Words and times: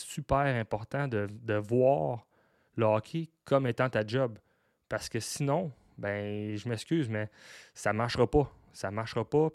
super 0.00 0.38
important 0.38 1.08
de, 1.08 1.28
de 1.30 1.54
voir 1.54 2.26
le 2.76 2.86
hockey 2.86 3.30
comme 3.44 3.66
étant 3.66 3.88
ta 3.88 4.06
job. 4.06 4.38
Parce 4.88 5.08
que 5.08 5.20
sinon, 5.20 5.72
ben, 5.98 6.56
je 6.56 6.68
m'excuse, 6.68 7.08
mais 7.08 7.28
ça 7.74 7.92
marchera 7.92 8.26
pas. 8.26 8.52
Ça 8.72 8.90
marchera 8.90 9.28
pas. 9.28 9.48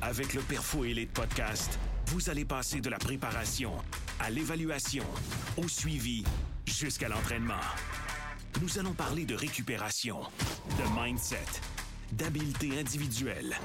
Avec 0.00 0.34
le 0.34 0.40
Perfo 0.42 0.84
Elite 0.84 1.12
Podcast, 1.12 1.78
vous 2.06 2.30
allez 2.30 2.44
passer 2.44 2.80
de 2.80 2.88
la 2.88 2.98
préparation 2.98 3.72
à 4.20 4.30
l'évaluation, 4.30 5.04
au 5.56 5.66
suivi, 5.66 6.24
jusqu'à 6.66 7.08
l'entraînement. 7.08 7.60
Nous 8.62 8.78
allons 8.78 8.92
parler 8.92 9.24
de 9.24 9.34
récupération, 9.34 10.20
de 10.78 11.02
mindset, 11.02 11.60
d'habileté 12.12 12.78
individuelle, 12.78 13.56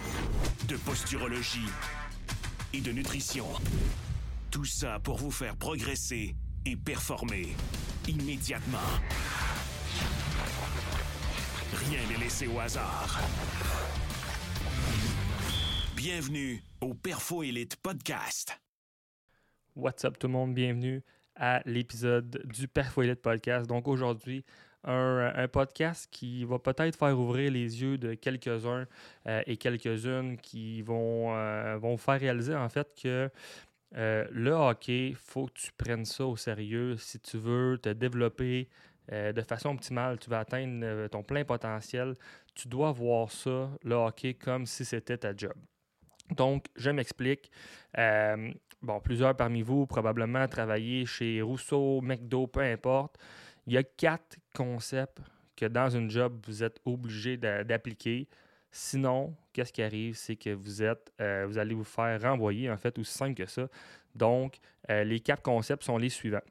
de 0.68 0.78
posturologie 0.78 1.70
et 2.74 2.82
de 2.82 2.92
nutrition. 2.92 3.46
Tout 4.52 4.66
ça 4.66 5.00
pour 5.04 5.18
vous 5.18 5.30
faire 5.30 5.56
progresser 5.56 6.36
et 6.66 6.76
performer 6.76 7.50
immédiatement. 8.08 8.80
Rien 11.72 12.00
n'est 12.10 12.18
laissé 12.18 12.48
au 12.48 12.58
hasard. 12.60 13.20
Bienvenue 15.96 16.64
au 16.82 16.96
Perfo 16.96 17.44
Elite 17.44 17.76
Podcast. 17.76 18.60
What's 19.76 20.04
up 20.04 20.18
tout 20.18 20.26
le 20.26 20.34
monde, 20.34 20.56
bienvenue 20.56 21.04
à 21.36 21.62
l'épisode 21.66 22.42
du 22.46 22.68
Perfo 22.68 23.04
Elite 23.04 23.22
Podcast. 23.22 23.68
Donc 23.68 23.88
aujourd'hui, 23.88 24.44
un, 24.84 25.32
un 25.36 25.48
podcast 25.48 26.08
qui 26.12 26.44
va 26.46 26.58
peut-être 26.58 26.98
faire 26.98 27.18
ouvrir 27.20 27.52
les 27.52 27.82
yeux 27.82 27.98
de 27.98 28.14
quelques-uns 28.14 28.88
euh, 29.28 29.44
et 29.46 29.58
quelques-unes 29.58 30.38
qui 30.38 30.82
vont, 30.82 31.36
euh, 31.36 31.78
vont 31.78 31.98
faire 31.98 32.20
réaliser 32.20 32.56
en 32.56 32.70
fait 32.70 32.88
que 33.02 33.30
euh, 33.96 34.28
le 34.32 34.52
hockey, 34.52 35.10
il 35.10 35.16
faut 35.16 35.48
que 35.48 35.54
tu 35.54 35.72
prennes 35.78 36.06
ça 36.06 36.26
au 36.26 36.36
sérieux 36.36 36.98
si 36.98 37.20
tu 37.20 37.38
veux 37.38 37.78
te 37.78 37.90
développer 37.90 38.70
euh, 39.12 39.32
de 39.34 39.42
façon 39.42 39.70
optimale, 39.70 40.20
tu 40.20 40.30
vas 40.30 40.40
atteindre 40.40 40.82
euh, 40.84 41.08
ton 41.08 41.24
plein 41.24 41.44
potentiel. 41.44 42.16
Tu 42.54 42.68
dois 42.68 42.92
voir 42.92 43.32
ça, 43.32 43.70
le 43.84 43.96
hockey, 43.96 44.34
comme 44.36 44.66
si 44.66 44.86
c'était 44.86 45.18
ta 45.18 45.36
job. 45.36 45.54
Donc, 46.36 46.66
je 46.76 46.92
m'explique. 46.92 47.52
Bon, 48.82 49.02
plusieurs 49.02 49.36
parmi 49.36 49.62
vous 49.62 49.86
probablement 49.86 50.48
travaillé 50.48 51.06
chez 51.06 51.42
Rousseau, 51.42 52.00
McDo, 52.02 52.48
peu 52.48 52.62
importe. 52.62 53.18
Il 53.68 53.74
y 53.74 53.78
a 53.78 53.84
quatre 53.84 54.38
concepts 54.56 55.20
que 55.58 55.66
dans 55.66 55.90
une 55.90 56.10
job, 56.10 56.40
vous 56.48 56.64
êtes 56.64 56.80
obligé 56.86 57.36
d'a- 57.36 57.66
d'appliquer. 57.66 58.30
Sinon, 58.72 59.36
qu'est-ce 59.52 59.74
qui 59.74 59.82
arrive? 59.82 60.16
C'est 60.16 60.36
que 60.36 60.52
vous 60.52 60.84
êtes, 60.84 61.12
euh, 61.20 61.46
vous 61.48 61.58
allez 61.58 61.74
vous 61.74 61.84
faire 61.84 62.22
renvoyer, 62.22 62.70
en 62.70 62.78
fait, 62.78 62.98
aussi 63.00 63.14
simple 63.14 63.34
que 63.34 63.46
ça. 63.46 63.68
Donc, 64.16 64.60
euh, 64.90 65.04
les 65.04 65.20
quatre 65.20 65.42
concepts 65.42 65.84
sont 65.84 65.98
les 65.98 66.10
suivants. 66.10 66.42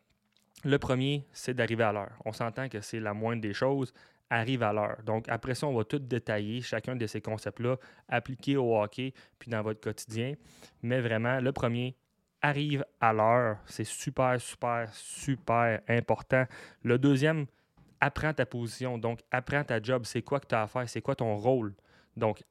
Le 0.64 0.78
premier, 0.78 1.26
c'est 1.32 1.54
d'arriver 1.54 1.84
à 1.84 1.92
l'heure. 1.92 2.12
On 2.24 2.32
s'entend 2.32 2.68
que 2.68 2.80
c'est 2.80 2.98
la 2.98 3.14
moindre 3.14 3.40
des 3.40 3.54
choses. 3.54 3.92
Arrive 4.30 4.62
à 4.62 4.72
l'heure. 4.72 4.98
Donc, 5.04 5.28
après 5.28 5.54
ça, 5.54 5.66
on 5.66 5.74
va 5.74 5.84
tout 5.84 6.00
détailler, 6.00 6.60
chacun 6.60 6.96
de 6.96 7.06
ces 7.06 7.20
concepts-là, 7.20 7.76
appliqués 8.08 8.56
au 8.56 8.76
hockey, 8.76 9.14
puis 9.38 9.50
dans 9.50 9.62
votre 9.62 9.80
quotidien. 9.80 10.34
Mais 10.82 11.00
vraiment, 11.00 11.40
le 11.40 11.52
premier, 11.52 11.96
arrive 12.42 12.84
à 13.00 13.12
l'heure. 13.12 13.58
C'est 13.66 13.84
super, 13.84 14.40
super, 14.40 14.88
super 14.92 15.80
important. 15.88 16.44
Le 16.82 16.98
deuxième, 16.98 17.46
apprends 18.00 18.34
ta 18.34 18.46
position. 18.46 18.98
Donc, 18.98 19.20
apprends 19.30 19.64
ta 19.64 19.80
job. 19.80 20.04
C'est 20.04 20.22
quoi 20.22 20.40
que 20.40 20.46
tu 20.46 20.54
as 20.54 20.62
à 20.62 20.66
faire? 20.66 20.88
C'est 20.88 21.00
quoi 21.00 21.14
ton 21.14 21.36
rôle? 21.36 21.74
Donc, 22.18 22.42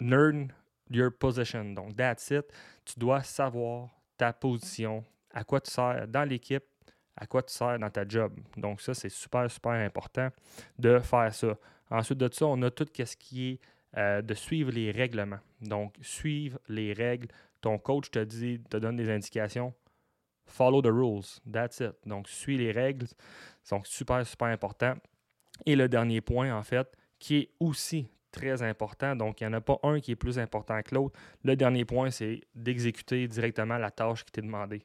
learn 0.00 0.52
your 0.90 1.10
position. 1.10 1.74
Donc, 1.74 1.96
that's 1.96 2.30
it. 2.30 2.46
Tu 2.84 2.98
dois 2.98 3.22
savoir 3.22 3.88
ta 4.16 4.32
position, 4.32 5.04
à 5.30 5.44
quoi 5.44 5.60
tu 5.60 5.70
sers 5.70 6.06
dans 6.08 6.24
l'équipe, 6.24 6.64
à 7.16 7.26
quoi 7.26 7.42
tu 7.42 7.52
sers 7.52 7.78
dans 7.78 7.90
ta 7.90 8.06
job. 8.06 8.38
Donc, 8.56 8.80
ça, 8.80 8.94
c'est 8.94 9.08
super, 9.08 9.50
super 9.50 9.72
important 9.72 10.30
de 10.78 10.98
faire 11.00 11.34
ça. 11.34 11.58
Ensuite 11.90 12.18
de 12.18 12.28
ça, 12.32 12.46
on 12.46 12.62
a 12.62 12.70
tout 12.70 12.86
ce 12.94 13.16
qui 13.16 13.50
est 13.50 13.60
euh, 13.96 14.22
de 14.22 14.34
suivre 14.34 14.70
les 14.70 14.90
règlements. 14.90 15.40
Donc, 15.60 15.96
suivre 16.00 16.58
les 16.68 16.92
règles. 16.92 17.28
Ton 17.60 17.78
coach 17.78 18.10
te 18.10 18.18
dit, 18.18 18.60
te 18.60 18.76
donne 18.76 18.96
des 18.96 19.10
indications. 19.10 19.74
Follow 20.46 20.82
the 20.82 20.86
rules. 20.86 21.40
That's 21.50 21.80
it. 21.80 21.94
Donc, 22.06 22.28
suis 22.28 22.56
les 22.56 22.72
règles. 22.72 23.06
Donc, 23.70 23.86
super, 23.86 24.26
super 24.26 24.48
important. 24.48 24.94
Et 25.66 25.74
le 25.74 25.88
dernier 25.88 26.20
point, 26.20 26.54
en 26.54 26.62
fait, 26.62 26.86
qui 27.18 27.36
est 27.36 27.50
aussi 27.58 28.08
très 28.30 28.62
important. 28.62 29.16
Donc, 29.16 29.40
il 29.40 29.46
n'y 29.46 29.54
en 29.54 29.58
a 29.58 29.60
pas 29.60 29.78
un 29.82 30.00
qui 30.00 30.12
est 30.12 30.16
plus 30.16 30.38
important 30.38 30.80
que 30.82 30.94
l'autre. 30.94 31.18
Le 31.44 31.56
dernier 31.56 31.84
point, 31.84 32.10
c'est 32.10 32.42
d'exécuter 32.54 33.26
directement 33.28 33.78
la 33.78 33.90
tâche 33.90 34.24
qui 34.24 34.32
t'est 34.32 34.42
demandée. 34.42 34.84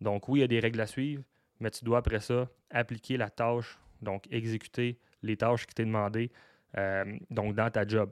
Donc, 0.00 0.28
oui, 0.28 0.40
il 0.40 0.42
y 0.42 0.44
a 0.44 0.48
des 0.48 0.60
règles 0.60 0.80
à 0.80 0.86
suivre, 0.86 1.22
mais 1.60 1.70
tu 1.70 1.84
dois 1.84 1.98
après 1.98 2.20
ça 2.20 2.48
appliquer 2.70 3.16
la 3.16 3.30
tâche, 3.30 3.78
donc 4.00 4.24
exécuter 4.30 4.98
les 5.22 5.36
tâches 5.36 5.66
qui 5.66 5.74
t'est 5.74 5.84
demandées 5.84 6.30
euh, 6.78 7.18
donc 7.30 7.54
dans 7.54 7.70
ta 7.70 7.86
job. 7.86 8.10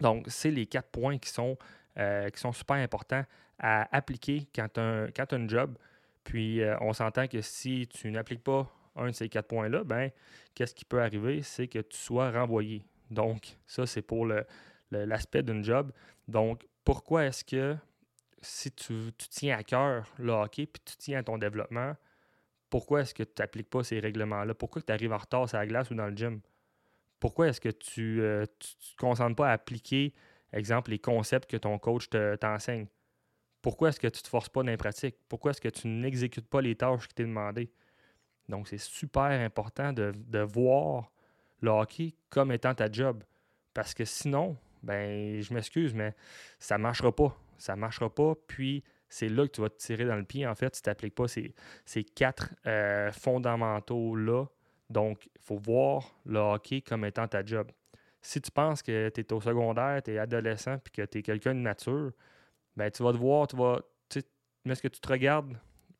Donc, 0.00 0.26
c'est 0.28 0.50
les 0.50 0.66
quatre 0.66 0.90
points 0.90 1.18
qui 1.18 1.30
sont, 1.30 1.56
euh, 1.98 2.28
qui 2.30 2.40
sont 2.40 2.52
super 2.52 2.76
importants 2.76 3.24
à 3.58 3.94
appliquer 3.96 4.46
quand 4.54 4.68
tu 4.74 4.80
as, 4.80 5.26
un 5.32 5.48
job. 5.48 5.76
Puis, 6.22 6.60
euh, 6.60 6.76
on 6.80 6.92
s'entend 6.92 7.26
que 7.26 7.40
si 7.40 7.88
tu 7.88 8.10
n'appliques 8.10 8.44
pas 8.44 8.70
un 8.94 9.06
de 9.08 9.12
ces 9.12 9.28
quatre 9.28 9.48
points-là, 9.48 9.84
ben, 9.84 10.10
qu'est-ce 10.54 10.74
qui 10.74 10.84
peut 10.84 11.00
arriver? 11.00 11.42
C'est 11.42 11.66
que 11.66 11.78
tu 11.80 11.96
sois 11.96 12.30
renvoyé. 12.30 12.84
Donc, 13.10 13.56
ça, 13.66 13.86
c'est 13.86 14.02
pour 14.02 14.26
le- 14.26 14.44
le- 14.90 15.04
l'aspect 15.04 15.42
d'une 15.42 15.64
job. 15.64 15.92
Donc, 16.26 16.66
pourquoi 16.84 17.26
est-ce 17.26 17.44
que 17.44 17.76
si 18.40 18.70
tu, 18.72 19.12
tu 19.16 19.28
tiens 19.28 19.58
à 19.58 19.62
cœur 19.62 20.06
le 20.18 20.32
hockey 20.32 20.66
puis 20.66 20.82
tu 20.84 20.96
tiens 20.96 21.20
à 21.20 21.22
ton 21.22 21.38
développement, 21.38 21.96
pourquoi 22.70 23.00
est-ce 23.00 23.14
que 23.14 23.22
tu 23.22 23.32
n'appliques 23.38 23.70
pas 23.70 23.82
ces 23.82 23.98
règlements-là? 24.00 24.54
Pourquoi 24.54 24.82
tu 24.82 24.92
arrives 24.92 25.12
en 25.12 25.18
retard 25.18 25.48
sur 25.48 25.58
la 25.58 25.66
glace 25.66 25.90
ou 25.90 25.94
dans 25.94 26.06
le 26.06 26.16
gym? 26.16 26.40
Pourquoi 27.20 27.48
est-ce 27.48 27.60
que 27.60 27.70
tu 27.70 28.18
ne 28.20 28.44
te 28.46 28.96
concentres 28.98 29.36
pas 29.36 29.48
à 29.48 29.52
appliquer, 29.52 30.14
exemple, 30.52 30.90
les 30.90 30.98
concepts 30.98 31.50
que 31.50 31.56
ton 31.56 31.78
coach 31.78 32.08
te- 32.08 32.36
t'enseigne? 32.36 32.86
Pourquoi 33.62 33.88
est-ce 33.88 33.98
que 33.98 34.06
tu 34.06 34.18
ne 34.20 34.22
te 34.22 34.28
forces 34.28 34.48
pas 34.48 34.62
dans 34.62 34.70
les? 34.70 35.18
Pourquoi 35.28 35.50
est-ce 35.50 35.60
que 35.60 35.68
tu 35.68 35.88
n'exécutes 35.88 36.46
pas 36.46 36.60
les 36.60 36.76
tâches 36.76 37.08
qui 37.08 37.14
t'est 37.14 37.24
demandées? 37.24 37.72
Donc, 38.48 38.68
c'est 38.68 38.78
super 38.78 39.24
important 39.24 39.92
de, 39.92 40.12
de 40.14 40.38
voir 40.38 41.10
le 41.60 41.70
hockey 41.70 42.14
comme 42.30 42.52
étant 42.52 42.74
ta 42.74 42.90
job. 42.90 43.22
Parce 43.74 43.94
que 43.94 44.04
sinon, 44.04 44.56
ben, 44.82 45.40
je 45.40 45.52
m'excuse, 45.52 45.94
mais 45.94 46.14
ça 46.58 46.78
ne 46.78 46.82
marchera 46.82 47.14
pas. 47.14 47.36
Ça 47.58 47.74
ne 47.74 47.80
marchera 47.80 48.12
pas. 48.12 48.34
Puis, 48.46 48.82
c'est 49.08 49.28
là 49.28 49.46
que 49.46 49.52
tu 49.52 49.60
vas 49.60 49.70
te 49.70 49.78
tirer 49.78 50.04
dans 50.04 50.16
le 50.16 50.24
pied, 50.24 50.46
en 50.46 50.54
fait, 50.54 50.74
si 50.74 50.82
tu 50.82 50.88
n'appliques 50.88 51.14
pas 51.14 51.26
ces, 51.28 51.54
quatre 52.14 52.54
euh, 52.66 53.10
fondamentaux-là. 53.12 54.46
Donc, 54.90 55.26
il 55.26 55.42
faut 55.42 55.58
voir 55.58 56.14
le 56.24 56.38
hockey 56.38 56.80
comme 56.80 57.04
étant 57.04 57.26
ta 57.28 57.44
job. 57.44 57.70
Si 58.20 58.40
tu 58.40 58.50
penses 58.50 58.82
que 58.82 59.10
tu 59.10 59.20
es 59.20 59.32
au 59.32 59.40
secondaire, 59.40 60.02
tu 60.02 60.12
es 60.12 60.18
adolescent, 60.18 60.78
puis 60.78 60.92
que 60.92 61.02
tu 61.02 61.18
es 61.18 61.22
quelqu'un 61.22 61.54
de 61.54 61.60
nature, 61.60 62.12
ben, 62.76 62.90
tu 62.90 63.02
vas 63.02 63.12
te 63.12 63.18
voir, 63.18 63.46
tu 63.46 63.56
vas. 63.56 63.80
Mais 64.64 64.72
est-ce 64.72 64.82
que 64.82 64.88
tu 64.88 65.00
te 65.00 65.08
regardes 65.08 65.56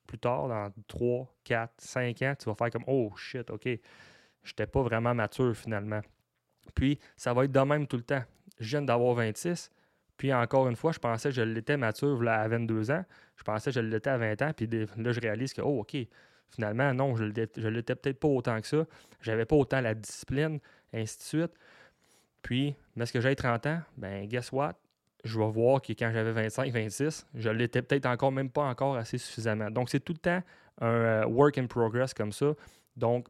plus 0.07 0.19
tard, 0.19 0.49
dans 0.49 0.73
3, 0.89 1.33
4, 1.45 1.73
5 1.79 2.23
ans, 2.23 2.35
tu 2.39 2.47
vas 2.47 2.55
faire 2.55 2.71
comme 2.71 2.85
Oh 2.87 3.13
shit, 3.17 3.49
OK, 3.51 3.69
j'étais 4.45 4.67
pas 4.67 4.83
vraiment 4.83 5.15
mature 5.15 5.57
finalement. 5.57 6.01
Puis, 6.75 6.99
ça 7.17 7.33
va 7.33 7.45
être 7.45 7.53
de 7.53 7.61
même 7.61 7.87
tout 7.87 7.97
le 7.97 8.03
temps. 8.03 8.23
Je 8.61 8.69
viens 8.69 8.83
d'avoir 8.83 9.15
26, 9.15 9.71
puis 10.17 10.35
encore 10.35 10.69
une 10.69 10.77
fois, 10.77 10.93
je 10.93 10.99
pensais 10.99 11.29
que 11.31 11.35
je 11.35 11.43
l'étais 11.43 11.77
mature 11.77 12.23
là, 12.23 12.41
à 12.41 12.49
22 12.49 12.91
ans. 12.91 13.05
Je 13.37 13.45
pensais 13.45 13.71
que 13.71 13.75
je 13.75 13.81
l'étais 13.81 14.11
à 14.11 14.19
20 14.19 14.43
ans, 14.43 14.53
puis 14.55 14.67
là, 14.67 15.13
je 15.13 15.21
réalise 15.21 15.53
que, 15.53 15.63
oh, 15.63 15.81
OK, 15.81 15.97
finalement, 16.49 16.93
non, 16.93 17.17
je 17.17 17.25
je 17.57 17.69
l'étais 17.69 17.95
peut-être 17.95 18.19
pas 18.19 18.29
autant 18.29 18.61
que 18.61 18.67
ça. 18.67 18.85
J'avais 19.21 19.45
pas 19.45 19.57
autant 19.57 19.81
la 19.81 19.95
discipline, 19.95 20.59
ainsi 20.93 21.19
de 21.19 21.23
suite. 21.23 21.53
Puis, 22.43 22.75
est-ce 22.99 23.13
que 23.13 23.21
j'ai 23.21 23.37
30 23.37 23.67
ans? 23.67 23.81
Ben, 23.97 24.27
guess 24.27 24.51
what? 24.53 24.75
Je 25.25 25.39
vais 25.39 25.51
voir 25.51 25.83
que 25.83 25.93
quand 25.93 26.11
j'avais 26.13 26.33
25, 26.33 26.73
26, 26.73 27.27
je 27.35 27.51
l'étais 27.51 27.83
peut-être 27.83 28.07
encore 28.07 28.33
même 28.33 28.51
pas 28.51 28.63
encore 28.63 28.97
assez 28.97 29.19
suffisamment. 29.19 29.71
Donc, 29.71 29.91
c'est 29.91 30.01
tout 30.01 30.13
le 30.13 30.19
temps 30.19 30.43
un 30.81 30.87
euh, 30.87 31.27
work 31.27 31.59
in 31.59 31.67
progress 31.67 32.15
comme 32.15 32.33
ça. 32.33 32.55
Donc, 32.97 33.29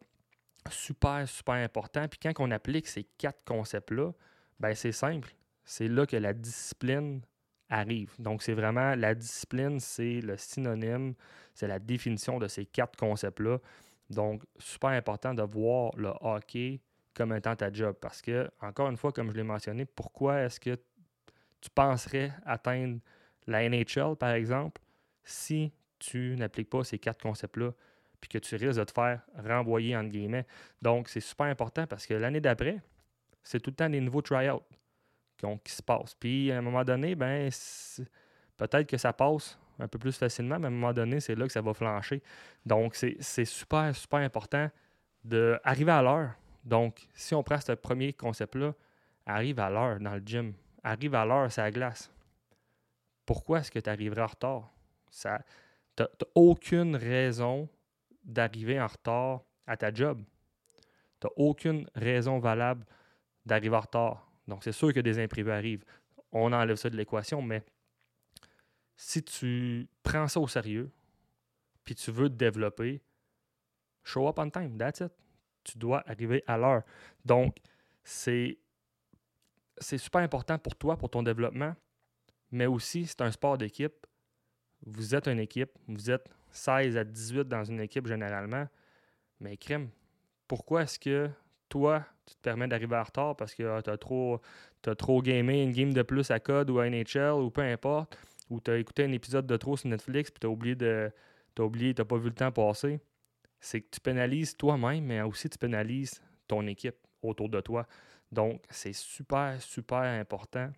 super, 0.71 1.27
super 1.29 1.55
important. 1.55 2.07
Puis 2.09 2.19
quand 2.21 2.33
on 2.39 2.51
applique 2.51 2.87
ces 2.87 3.05
quatre 3.05 3.45
concepts-là, 3.45 4.13
ben 4.61 4.75
c'est 4.75 4.93
simple. 4.93 5.35
C'est 5.65 5.89
là 5.89 6.07
que 6.07 6.17
la 6.17 6.33
discipline 6.33 7.23
arrive. 7.69 8.13
Donc, 8.19 8.43
c'est 8.43 8.55
vraiment 8.55 8.95
la 8.95 9.15
discipline, 9.15 9.79
c'est 9.81 10.21
le 10.21 10.37
synonyme, 10.37 11.15
c'est 11.55 11.69
la 11.69 11.79
définition 11.79 12.39
de 12.39 12.49
ces 12.49 12.65
quatre 12.65 12.97
concepts-là. 12.99 13.59
Donc, 14.11 14.43
super 14.59 14.91
important 14.91 15.35
de 15.35 15.43
voir 15.43 15.93
le 15.97 16.13
hockey 16.21 16.81
comme 17.15 17.35
étant 17.35 17.55
ta 17.55 17.73
job. 17.73 17.97
Parce 18.01 18.23
que, 18.23 18.51
encore 18.61 18.89
une 18.89 18.97
fois, 18.97 19.13
comme 19.13 19.31
je 19.31 19.37
l'ai 19.37 19.43
mentionné, 19.43 19.85
pourquoi 19.85 20.41
est-ce 20.41 20.59
que 20.61 20.77
tu 21.61 21.71
penserais 21.75 22.33
atteindre 22.47 23.01
la 23.47 23.69
NHL, 23.69 24.17
par 24.19 24.31
exemple, 24.31 24.81
si 25.25 25.73
tu 25.99 26.37
n'appliques 26.37 26.71
pas 26.71 26.85
ces 26.85 26.99
quatre 26.99 27.21
concepts-là, 27.21 27.73
puis 28.21 28.29
que 28.29 28.39
tu 28.39 28.57
risques 28.57 28.79
de 28.79 28.85
te 28.85 28.93
faire 28.93 29.21
renvoyer, 29.47 29.97
entre 29.97 30.11
guillemets. 30.11 30.47
Donc, 30.83 31.09
c'est 31.09 31.21
super 31.21 31.47
important 31.47 31.87
parce 31.87 32.07
que 32.07 32.15
l'année 32.15 32.41
d'après, 32.41 32.81
c'est 33.43 33.61
tout 33.61 33.71
le 33.71 33.77
temps 33.77 33.89
des 33.89 34.01
nouveaux 34.01 34.23
try-outs 34.23 34.63
qui, 35.65 35.73
se 35.73 35.83
passent. 35.83 36.15
Puis, 36.15 36.51
à 36.51 36.59
un 36.59 36.63
moment 36.63 36.85
donné, 36.85 37.15
ben, 37.15 37.51
peut-être 38.57 38.87
que 38.87 38.97
ça 38.97 39.13
passe 39.13 39.59
un 39.79 39.87
peu 39.87 39.99
plus 39.99 40.17
facilement, 40.17 40.59
mais 40.59 40.67
à 40.67 40.69
un 40.69 40.73
moment 40.73 40.93
donné, 40.93 41.21
c'est 41.21 41.37
là 41.37 41.47
que 41.47 41.53
ça 41.53 41.61
va 41.61 41.73
flancher. 41.73 42.23
Donc, 42.67 42.95
c'est 42.95 43.45
super, 43.45 43.95
super 43.95 44.19
important 44.19 44.69
d'arriver 45.25 45.93
à 45.93 46.03
l'heure. 46.03 46.31
Donc, 46.65 47.07
si 47.15 47.35
on 47.35 47.43
prend 47.43 47.61
ce 47.61 47.73
premier 47.73 48.13
concept-là, 48.13 48.75
arrive 49.25 49.61
à 49.61 49.71
l'heure 49.71 50.01
dans 50.01 50.15
le 50.15 50.23
gym, 50.25 50.55
arrive 50.83 51.15
à 51.15 51.25
l'heure, 51.25 51.51
c'est 51.53 51.61
la 51.61 51.71
glace. 51.71 52.11
Pourquoi 53.25 53.61
est-ce 53.61 53.71
que 53.71 53.79
tu 53.79 53.91
arriverais 53.91 54.23
en 54.23 54.27
retard? 54.27 54.73
Tu 55.11 55.29
n'as 55.29 56.09
aucune 56.35 56.97
raison 56.97 57.69
d'arriver 58.29 58.81
en 58.81 58.87
retard 58.87 59.43
à 59.67 59.77
ta 59.77 59.93
job. 59.93 60.23
Tu 61.21 61.27
n'as 61.27 61.33
aucune 61.37 61.89
raison 61.95 62.39
valable 62.39 62.87
d'arriver 63.45 63.77
en 63.77 63.81
retard. 63.81 64.31
Donc, 64.47 64.63
c'est 64.63 64.73
sûr 64.73 64.93
que 64.93 65.01
des 65.01 65.19
imprévus 65.19 65.51
arrivent. 65.51 65.85
On 66.31 66.53
enlève 66.53 66.77
ça 66.77 66.91
de 66.91 66.97
l'équation, 66.97 67.43
mais 67.43 67.65
si 68.97 69.23
tu 69.23 69.89
prends 70.03 70.29
ça 70.29 70.41
au 70.41 70.47
sérieux, 70.47 70.91
puis 71.85 71.95
tu 71.95 72.11
veux 72.11 72.29
te 72.29 72.35
développer, 72.35 73.03
show 74.05 74.29
up 74.29 74.39
on 74.39 74.51
time, 74.51 74.77
that's 74.77 75.01
it. 75.01 75.13
Tu 75.65 75.79
dois 75.79 76.03
arriver 76.09 76.45
à 76.47 76.57
l'heure. 76.57 76.83
Donc, 77.25 77.57
c'est, 78.05 78.59
c'est 79.79 79.99
super 79.99 80.21
important 80.21 80.59
pour 80.59 80.75
toi, 80.77 80.97
pour 80.97 81.11
ton 81.11 81.23
développement, 81.23 81.75
mais 82.51 82.67
aussi, 82.67 83.07
c'est 83.07 83.21
un 83.21 83.31
sport 83.31 83.59
d'équipe. 83.59 84.07
Vous 84.91 85.15
êtes 85.15 85.29
une 85.29 85.39
équipe, 85.39 85.71
vous 85.87 86.11
êtes 86.11 86.29
16 86.53 86.97
à 86.97 87.05
18 87.05 87.47
dans 87.47 87.65
une 87.65 87.81
équipe 87.81 88.07
généralement, 88.07 88.67
mais 89.41 89.57
crème, 89.57 89.91
pourquoi 90.47 90.83
est-ce 90.83 90.99
que 90.99 91.29
toi, 91.69 92.05
tu 92.27 92.35
te 92.35 92.41
permets 92.41 92.69
d'arriver 92.69 92.97
en 92.97 93.03
retard 93.03 93.37
parce 93.37 93.55
que 93.55 93.63
ah, 93.65 93.83
tu 93.83 93.91
as 93.91 93.99
trop, 93.99 94.41
as 94.87 94.95
trop 94.95 95.21
gamé 95.23 95.63
une 95.63 95.73
game 95.73 95.93
de 95.93 96.03
plus 96.03 96.31
à 96.31 96.41
code 96.41 96.71
ou 96.71 96.79
à 96.79 96.89
NHL 96.89 97.35
ou 97.35 97.51
peu 97.51 97.61
importe, 97.61 98.19
ou 98.49 98.61
tu 98.61 98.71
as 98.71 98.79
écouté 98.79 99.05
un 99.05 99.13
épisode 99.13 99.47
de 99.47 99.57
trop 99.57 99.77
sur 99.77 99.89
Netflix 99.91 100.31
puis 100.31 100.41
tu 100.41 100.47
as 100.47 100.51
oublié 100.51 100.75
de. 100.75 101.11
T'as 101.55 101.65
oublié, 101.65 101.93
t'as 101.93 102.05
pas 102.05 102.17
vu 102.17 102.29
le 102.29 102.35
temps 102.35 102.53
passer? 102.53 103.01
C'est 103.61 103.81
que 103.81 103.89
tu 103.91 104.01
pénalises 104.01 104.57
toi-même, 104.57 105.05
mais 105.05 105.21
aussi 105.23 105.51
tu 105.51 105.59
pénalises 105.59 106.23
ton 106.47 106.67
équipe 106.67 106.95
autour 107.21 107.49
de 107.49 107.61
toi. 107.61 107.87
Donc, 108.31 108.63
c'est 108.71 108.93
super, 108.93 109.61
super 109.61 109.99
important 109.99 110.71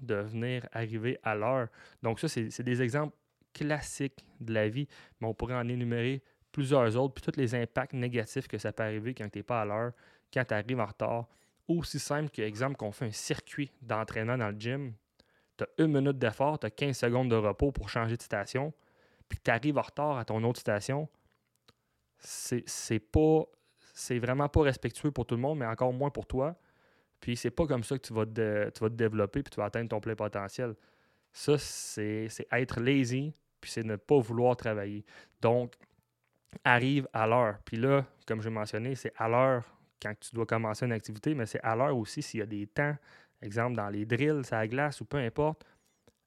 de 0.00 0.14
venir 0.14 0.66
arriver 0.72 1.18
à 1.22 1.34
l'heure. 1.34 1.68
Donc, 2.02 2.20
ça, 2.20 2.28
c'est 2.28 2.62
des 2.62 2.80
exemples 2.80 3.14
classiques 3.52 4.24
de 4.40 4.52
la 4.52 4.68
vie, 4.68 4.88
mais 5.20 5.26
on 5.26 5.34
pourrait 5.34 5.54
en 5.54 5.68
énumérer 5.68 6.22
plusieurs 6.52 6.96
autres, 6.96 7.14
puis 7.14 7.30
tous 7.30 7.38
les 7.38 7.54
impacts 7.54 7.92
négatifs 7.92 8.48
que 8.48 8.58
ça 8.58 8.72
peut 8.72 8.82
arriver 8.82 9.14
quand 9.14 9.28
tu 9.28 9.38
n'es 9.38 9.42
pas 9.42 9.62
à 9.62 9.64
l'heure, 9.64 9.92
quand 10.32 10.44
tu 10.44 10.54
arrives 10.54 10.80
en 10.80 10.86
retard. 10.86 11.28
Aussi 11.66 11.98
simple 11.98 12.30
que, 12.30 12.40
exemple, 12.40 12.76
qu'on 12.76 12.92
fait 12.92 13.06
un 13.06 13.12
circuit 13.12 13.70
d'entraînement 13.82 14.38
dans 14.38 14.48
le 14.48 14.58
gym, 14.58 14.94
tu 15.56 15.64
as 15.64 15.84
une 15.84 15.92
minute 15.92 16.18
d'effort, 16.18 16.58
tu 16.58 16.66
as 16.66 16.70
15 16.70 16.96
secondes 16.96 17.30
de 17.30 17.36
repos 17.36 17.72
pour 17.72 17.88
changer 17.88 18.16
de 18.16 18.22
station, 18.22 18.72
puis 19.28 19.38
tu 19.42 19.50
arrives 19.50 19.76
en 19.76 19.82
retard 19.82 20.16
à 20.16 20.24
ton 20.24 20.42
autre 20.44 20.60
station, 20.60 21.08
c'est 22.18 22.98
pas 22.98 23.44
c'est 23.98 24.20
vraiment 24.20 24.48
pas 24.48 24.62
respectueux 24.62 25.10
pour 25.10 25.26
tout 25.26 25.34
le 25.34 25.40
monde, 25.40 25.58
mais 25.58 25.66
encore 25.66 25.92
moins 25.92 26.10
pour 26.10 26.24
toi. 26.24 26.56
Puis 27.20 27.36
c'est 27.36 27.50
pas 27.50 27.66
comme 27.66 27.82
ça 27.82 27.98
que 27.98 28.06
tu 28.06 28.12
vas, 28.12 28.24
te, 28.24 28.70
tu 28.70 28.80
vas 28.80 28.88
te 28.88 28.94
développer 28.94 29.42
puis 29.42 29.50
tu 29.50 29.56
vas 29.56 29.66
atteindre 29.66 29.88
ton 29.88 30.00
plein 30.00 30.14
potentiel. 30.14 30.76
Ça, 31.38 31.56
c'est 31.56 32.28
être 32.50 32.80
lazy, 32.80 33.32
puis 33.60 33.70
c'est 33.70 33.84
ne 33.84 33.94
pas 33.94 34.18
vouloir 34.18 34.56
travailler. 34.56 35.04
Donc, 35.40 35.74
arrive 36.64 37.06
à 37.12 37.28
l'heure. 37.28 37.60
Puis 37.64 37.76
là, 37.76 38.04
comme 38.26 38.42
je 38.42 38.48
mentionné, 38.48 38.96
c'est 38.96 39.12
à 39.16 39.28
l'heure 39.28 39.62
quand 40.02 40.12
tu 40.18 40.34
dois 40.34 40.46
commencer 40.46 40.84
une 40.84 40.90
activité, 40.90 41.36
mais 41.36 41.46
c'est 41.46 41.60
à 41.62 41.76
l'heure 41.76 41.96
aussi 41.96 42.22
s'il 42.22 42.40
y 42.40 42.42
a 42.42 42.46
des 42.46 42.66
temps, 42.66 42.96
exemple 43.40 43.76
dans 43.76 43.88
les 43.88 44.04
drills, 44.04 44.44
ça 44.44 44.66
glace 44.66 45.00
ou 45.00 45.04
peu 45.04 45.18
importe, 45.18 45.64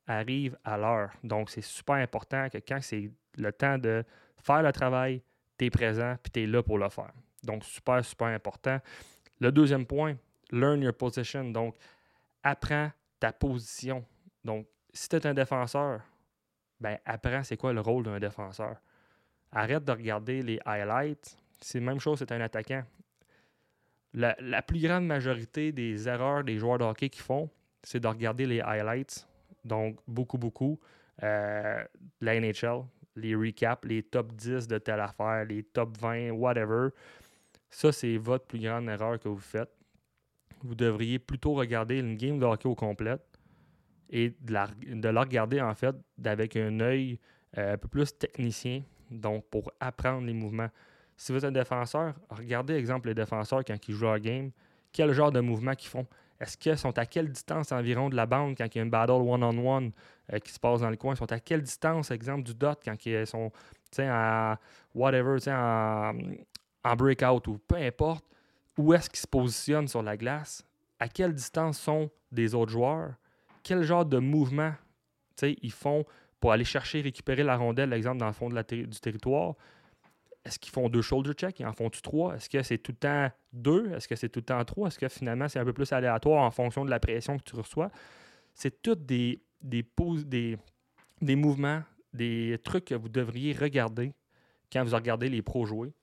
arrive 0.08 0.58
à 0.64 0.78
l'heure. 0.78 1.12
Donc, 1.26 1.50
c'est 1.50 1.62
super 1.62 1.96
important 1.96 2.48
que 2.50 2.60
quand 2.60 2.80
c'est 2.82 3.12
le 3.38 3.52
temps 3.52 3.78
de 3.78 4.06
faire 4.38 4.64
le 4.64 4.72
travail, 4.72 5.22
tu 5.58 5.66
es 5.66 5.70
présent 5.70 6.16
puis 6.24 6.32
tu 6.32 6.44
es 6.44 6.48
là 6.48 6.64
pour 6.64 6.78
le 6.78 6.88
faire. 6.88 7.12
Donc, 7.44 7.66
super, 7.66 8.04
super 8.06 8.28
important. 8.28 8.80
Le 9.42 9.52
deuxième 9.52 9.86
point, 9.86 10.16
learn 10.52 10.82
your 10.82 10.94
position. 10.94 11.52
Donc, 11.52 11.76
apprends 12.44 12.92
ta 13.20 13.34
position. 13.34 14.06
Donc, 14.46 14.68
si 14.94 15.10
tu 15.10 15.16
es 15.16 15.28
un 15.28 15.34
défenseur, 15.34 16.02
ben 16.80 16.98
apprends 17.06 17.44
c'est 17.44 17.58
quoi 17.58 17.74
le 17.74 17.82
rôle 17.82 18.04
d'un 18.04 18.20
défenseur. 18.20 18.78
Arrête 19.52 19.84
de 19.84 19.92
regarder 19.92 20.42
les 20.42 20.60
highlights. 20.66 21.38
C'est 21.60 21.80
la 21.80 21.86
même 21.86 22.00
chose, 22.00 22.20
c'est 22.20 22.32
un 22.32 22.42
attaquant. 22.42 22.84
La, 24.14 24.62
plus 24.62 24.82
grande 24.82 25.06
majorité 25.06 25.72
des 25.72 26.08
erreurs 26.08 26.44
des 26.44 26.58
joueurs 26.58 26.78
de 26.78 26.84
hockey 26.84 27.10
qui 27.10 27.22
font, 27.22 27.50
c'est 27.82 28.00
de 28.00 28.08
regarder 28.08 28.46
les 28.46 28.60
highlights. 28.60 29.28
Donc, 29.64 30.00
beaucoup, 30.08 30.38
beaucoup. 30.38 30.80
Euh, 31.24 31.84
la 32.20 32.40
NHL, 32.40 32.84
les 33.16 33.36
recaps, 33.36 33.86
les 33.86 34.04
top 34.04 34.34
10 34.34 34.68
de 34.68 34.78
telle 34.80 35.00
affaire, 35.00 35.46
les 35.46 35.64
top 35.64 35.98
20, 35.98 36.32
whatever. 36.32 36.90
Ça, 37.70 37.92
c'est 37.92 38.18
votre 38.18 38.46
plus 38.46 38.60
grande 38.60 38.90
erreur 38.90 39.18
que 39.20 39.30
vous 39.30 39.38
faites. 39.38 39.72
Vous 40.62 40.76
devriez 40.76 41.18
plutôt 41.20 41.54
regarder 41.54 42.00
une 42.00 42.16
game 42.16 42.38
de 42.38 42.46
hockey 42.46 42.68
au 42.68 42.76
complet 42.76 43.18
et 44.12 44.36
de 44.42 44.54
la, 44.54 44.68
de 44.68 45.18
regarder 45.18 45.62
en 45.62 45.74
fait 45.74 45.96
avec 46.24 46.56
un 46.56 46.80
œil 46.82 47.18
euh, 47.58 47.74
un 47.74 47.78
peu 47.78 47.88
plus 47.88 48.18
technicien, 48.18 48.84
donc 49.10 49.46
pour 49.50 49.72
apprendre 49.80 50.26
les 50.28 50.34
mouvements. 50.34 50.70
Si 51.18 51.32
vous 51.32 51.46
êtes 51.46 51.54
défenseur, 51.54 52.14
regardez 52.30 52.74
exemple 52.76 53.08
les 53.08 53.16
défenseurs 53.16 53.64
quand 53.66 53.88
ils 53.88 53.96
jouent 53.96 54.10
à 54.10 54.20
game, 54.20 54.52
quel 54.92 55.12
genre 55.14 55.32
de 55.32 55.40
mouvements 55.40 55.76
qu'ils 55.76 55.90
font. 55.90 56.06
Est-ce 56.40 56.58
qu'ils 56.58 56.78
sont 56.78 56.98
à 56.98 57.06
quelle 57.06 57.32
distance 57.32 57.72
environ 57.72 58.10
de 58.10 58.16
la 58.16 58.26
bande 58.26 58.58
quand 58.58 58.66
il 58.66 58.78
y 58.78 58.82
a 58.82 58.84
une 58.84 58.90
battle 58.90 59.12
one-on-one 59.12 59.92
euh, 60.34 60.40
qui 60.40 60.52
se 60.52 60.60
passe 60.60 60.82
dans 60.82 60.90
le 60.90 60.98
coin? 60.98 61.14
Ils 61.14 61.18
sont 61.18 61.32
à 61.32 61.40
quelle 61.40 61.62
distance, 61.62 62.10
exemple, 62.10 62.44
du 62.44 62.56
dot 62.56 62.80
quand 62.84 63.06
ils 63.06 63.28
sont 63.28 63.52
en 64.00 64.56
whatever, 64.96 65.38
en, 65.48 66.14
en 66.84 66.96
breakout 66.96 67.48
ou 67.48 67.60
peu 67.60 67.76
importe. 67.76 68.26
Où 68.78 68.94
est-ce 68.94 69.10
qu'ils 69.10 69.20
se 69.20 69.28
positionnent 69.28 69.88
sur 69.88 70.02
la 70.02 70.18
glace? 70.18 70.66
À 71.00 71.08
quelle 71.08 71.36
distance 71.36 71.80
sont 71.80 72.10
des 72.32 72.56
autres 72.56 72.72
joueurs? 72.72 73.14
Quel 73.64 73.84
genre 73.84 74.06
de 74.06 74.18
mouvement 74.18 74.74
ils 75.42 75.72
font 75.72 76.06
pour 76.40 76.52
aller 76.52 76.64
chercher, 76.64 77.02
récupérer 77.02 77.44
la 77.44 77.58
rondelle, 77.58 77.94
exemple, 77.94 78.18
dans 78.18 78.28
le 78.28 78.34
fond 78.34 78.50
de 78.50 78.56
la 78.56 78.64
du 78.64 78.88
territoire? 78.88 79.56
est-ce 80.44 80.58
qu'ils 80.58 80.72
font 80.72 80.90
deux 80.90 81.02
shoulder 81.02 81.34
checks? 81.34 81.60
Ils 81.60 81.66
en 81.66 81.74
font-tu 81.74 82.02
trois? 82.02 82.36
Est-ce 82.36 82.50
que 82.50 82.62
c'est 82.64 82.78
tout 82.80 82.92
le 82.92 82.98
temps 82.98 83.32
deux? 83.54 83.92
Est-ce 83.94 84.08
que 84.08 84.16
c'est 84.16 84.30
tout 84.30 84.40
le 84.40 84.46
temps 84.46 84.64
trois? 84.66 84.88
Est-ce 84.88 85.00
que 85.00 85.08
finalement 85.08 85.48
c'est 85.48 85.60
un 85.60 85.66
peu 85.66 85.74
plus 85.74 85.92
aléatoire 85.92 86.44
en 86.44 86.52
fonction 86.52 86.84
de 86.84 86.90
la 86.90 87.00
pression 87.00 87.38
que 87.38 87.44
tu 87.44 87.56
reçois? 87.56 87.92
C'est 88.54 88.82
tous 88.82 88.96
des, 88.96 89.42
des, 89.62 89.86
des, 90.26 90.58
des 91.22 91.36
mouvements, 91.36 91.84
des 92.14 92.60
trucs 92.64 92.86
que 92.86 92.96
vous 92.96 93.10
devriez 93.10 93.54
regarder 93.54 94.14
quand 94.72 94.84
vous 94.84 94.96
regardez 94.96 95.30
les 95.30 95.42
pros 95.42 95.66
jouer. 95.66 95.94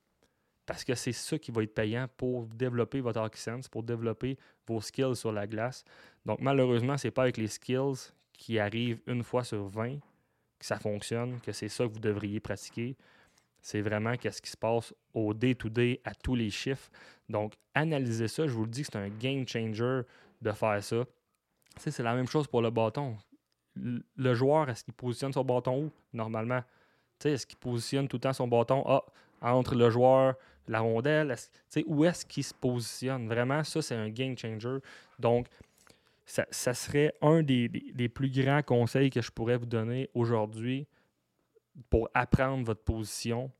Parce 0.68 0.84
que 0.84 0.94
c'est 0.94 1.12
ça 1.12 1.38
qui 1.38 1.50
va 1.50 1.62
être 1.62 1.74
payant 1.74 2.06
pour 2.14 2.44
développer 2.44 3.00
votre 3.00 3.22
hockey 3.22 3.38
sense, 3.38 3.68
pour 3.68 3.82
développer 3.82 4.36
vos 4.66 4.82
skills 4.82 5.16
sur 5.16 5.32
la 5.32 5.46
glace. 5.46 5.82
Donc 6.26 6.40
malheureusement, 6.42 6.98
ce 6.98 7.06
n'est 7.06 7.10
pas 7.10 7.22
avec 7.22 7.38
les 7.38 7.46
skills 7.46 8.12
qui 8.34 8.58
arrivent 8.58 9.00
une 9.06 9.22
fois 9.22 9.44
sur 9.44 9.66
20 9.66 9.94
que 10.58 10.66
ça 10.66 10.78
fonctionne, 10.78 11.40
que 11.40 11.52
c'est 11.52 11.70
ça 11.70 11.86
que 11.86 11.92
vous 11.94 11.98
devriez 11.98 12.38
pratiquer. 12.38 12.98
C'est 13.62 13.80
vraiment 13.80 14.14
qu'est-ce 14.18 14.42
qui 14.42 14.50
se 14.50 14.58
passe 14.58 14.92
au 15.14 15.32
day-to-day 15.32 16.02
à 16.04 16.14
tous 16.14 16.34
les 16.34 16.50
chiffres. 16.50 16.90
Donc, 17.30 17.54
analysez 17.74 18.28
ça. 18.28 18.46
Je 18.46 18.52
vous 18.52 18.64
le 18.64 18.70
dis 18.70 18.82
que 18.82 18.88
c'est 18.92 18.98
un 18.98 19.08
game 19.08 19.48
changer 19.48 20.02
de 20.42 20.52
faire 20.52 20.84
ça. 20.84 21.04
c'est 21.78 22.02
la 22.02 22.14
même 22.14 22.28
chose 22.28 22.46
pour 22.46 22.60
le 22.60 22.68
bâton. 22.68 23.16
Le 23.74 24.34
joueur, 24.34 24.68
est-ce 24.68 24.84
qu'il 24.84 24.92
positionne 24.92 25.32
son 25.32 25.44
bâton 25.44 25.84
où, 25.84 25.92
normalement? 26.12 26.62
Est-ce 27.24 27.46
qu'il 27.46 27.58
positionne 27.58 28.08
tout 28.08 28.16
le 28.16 28.20
temps 28.20 28.32
son 28.32 28.48
bâton 28.48 28.84
ah, 28.86 29.02
entre 29.40 29.74
le 29.74 29.90
joueur, 29.90 30.34
la 30.66 30.80
rondelle? 30.80 31.34
Où 31.86 32.04
est-ce 32.04 32.24
qu'il 32.24 32.44
se 32.44 32.54
positionne? 32.54 33.28
Vraiment, 33.28 33.64
ça, 33.64 33.82
c'est 33.82 33.94
un 33.94 34.08
game 34.08 34.36
changer. 34.36 34.78
Donc, 35.18 35.46
ça, 36.26 36.74
serait 36.74 37.14
un 37.22 37.42
des, 37.42 37.68
plus 38.14 38.30
grands 38.30 38.62
conseils 38.62 39.10
que 39.10 39.22
je 39.22 39.30
pourrais 39.30 39.56
vous 39.56 39.66
donner 39.66 40.10
aujourd'hui 40.14 40.86
pour 41.88 42.08
apprendre 42.12 42.64
votre 42.64 42.82
position. 42.82 43.50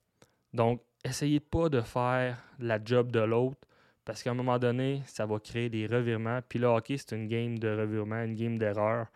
Donc, 0.53 0.83
essayez 1.05 1.41
pas 1.41 1.69
de 1.69 1.81
faire 1.81 2.43
la 2.59 2.79
job 2.83 3.11
de 3.11 3.21
l'autre 3.21 3.59
parce 4.05 4.23
qu'à 4.23 4.31
un 4.31 4.35
moment 4.35 4.59
donné, 4.59 5.03
ça 5.07 5.27
va 5.27 5.39
créer 5.39 5.69
des 5.69 5.87
revirements. 5.87 6.41
Puis 6.49 6.59
le 6.59 6.67
hockey, 6.67 6.97
c'est 6.97 7.15
une 7.15 7.29
game 7.29 7.59
de 7.59 7.69
revirement, 7.69 8.23
une 8.23 8.35
game 8.35 8.59
d'erreur. 8.59 9.07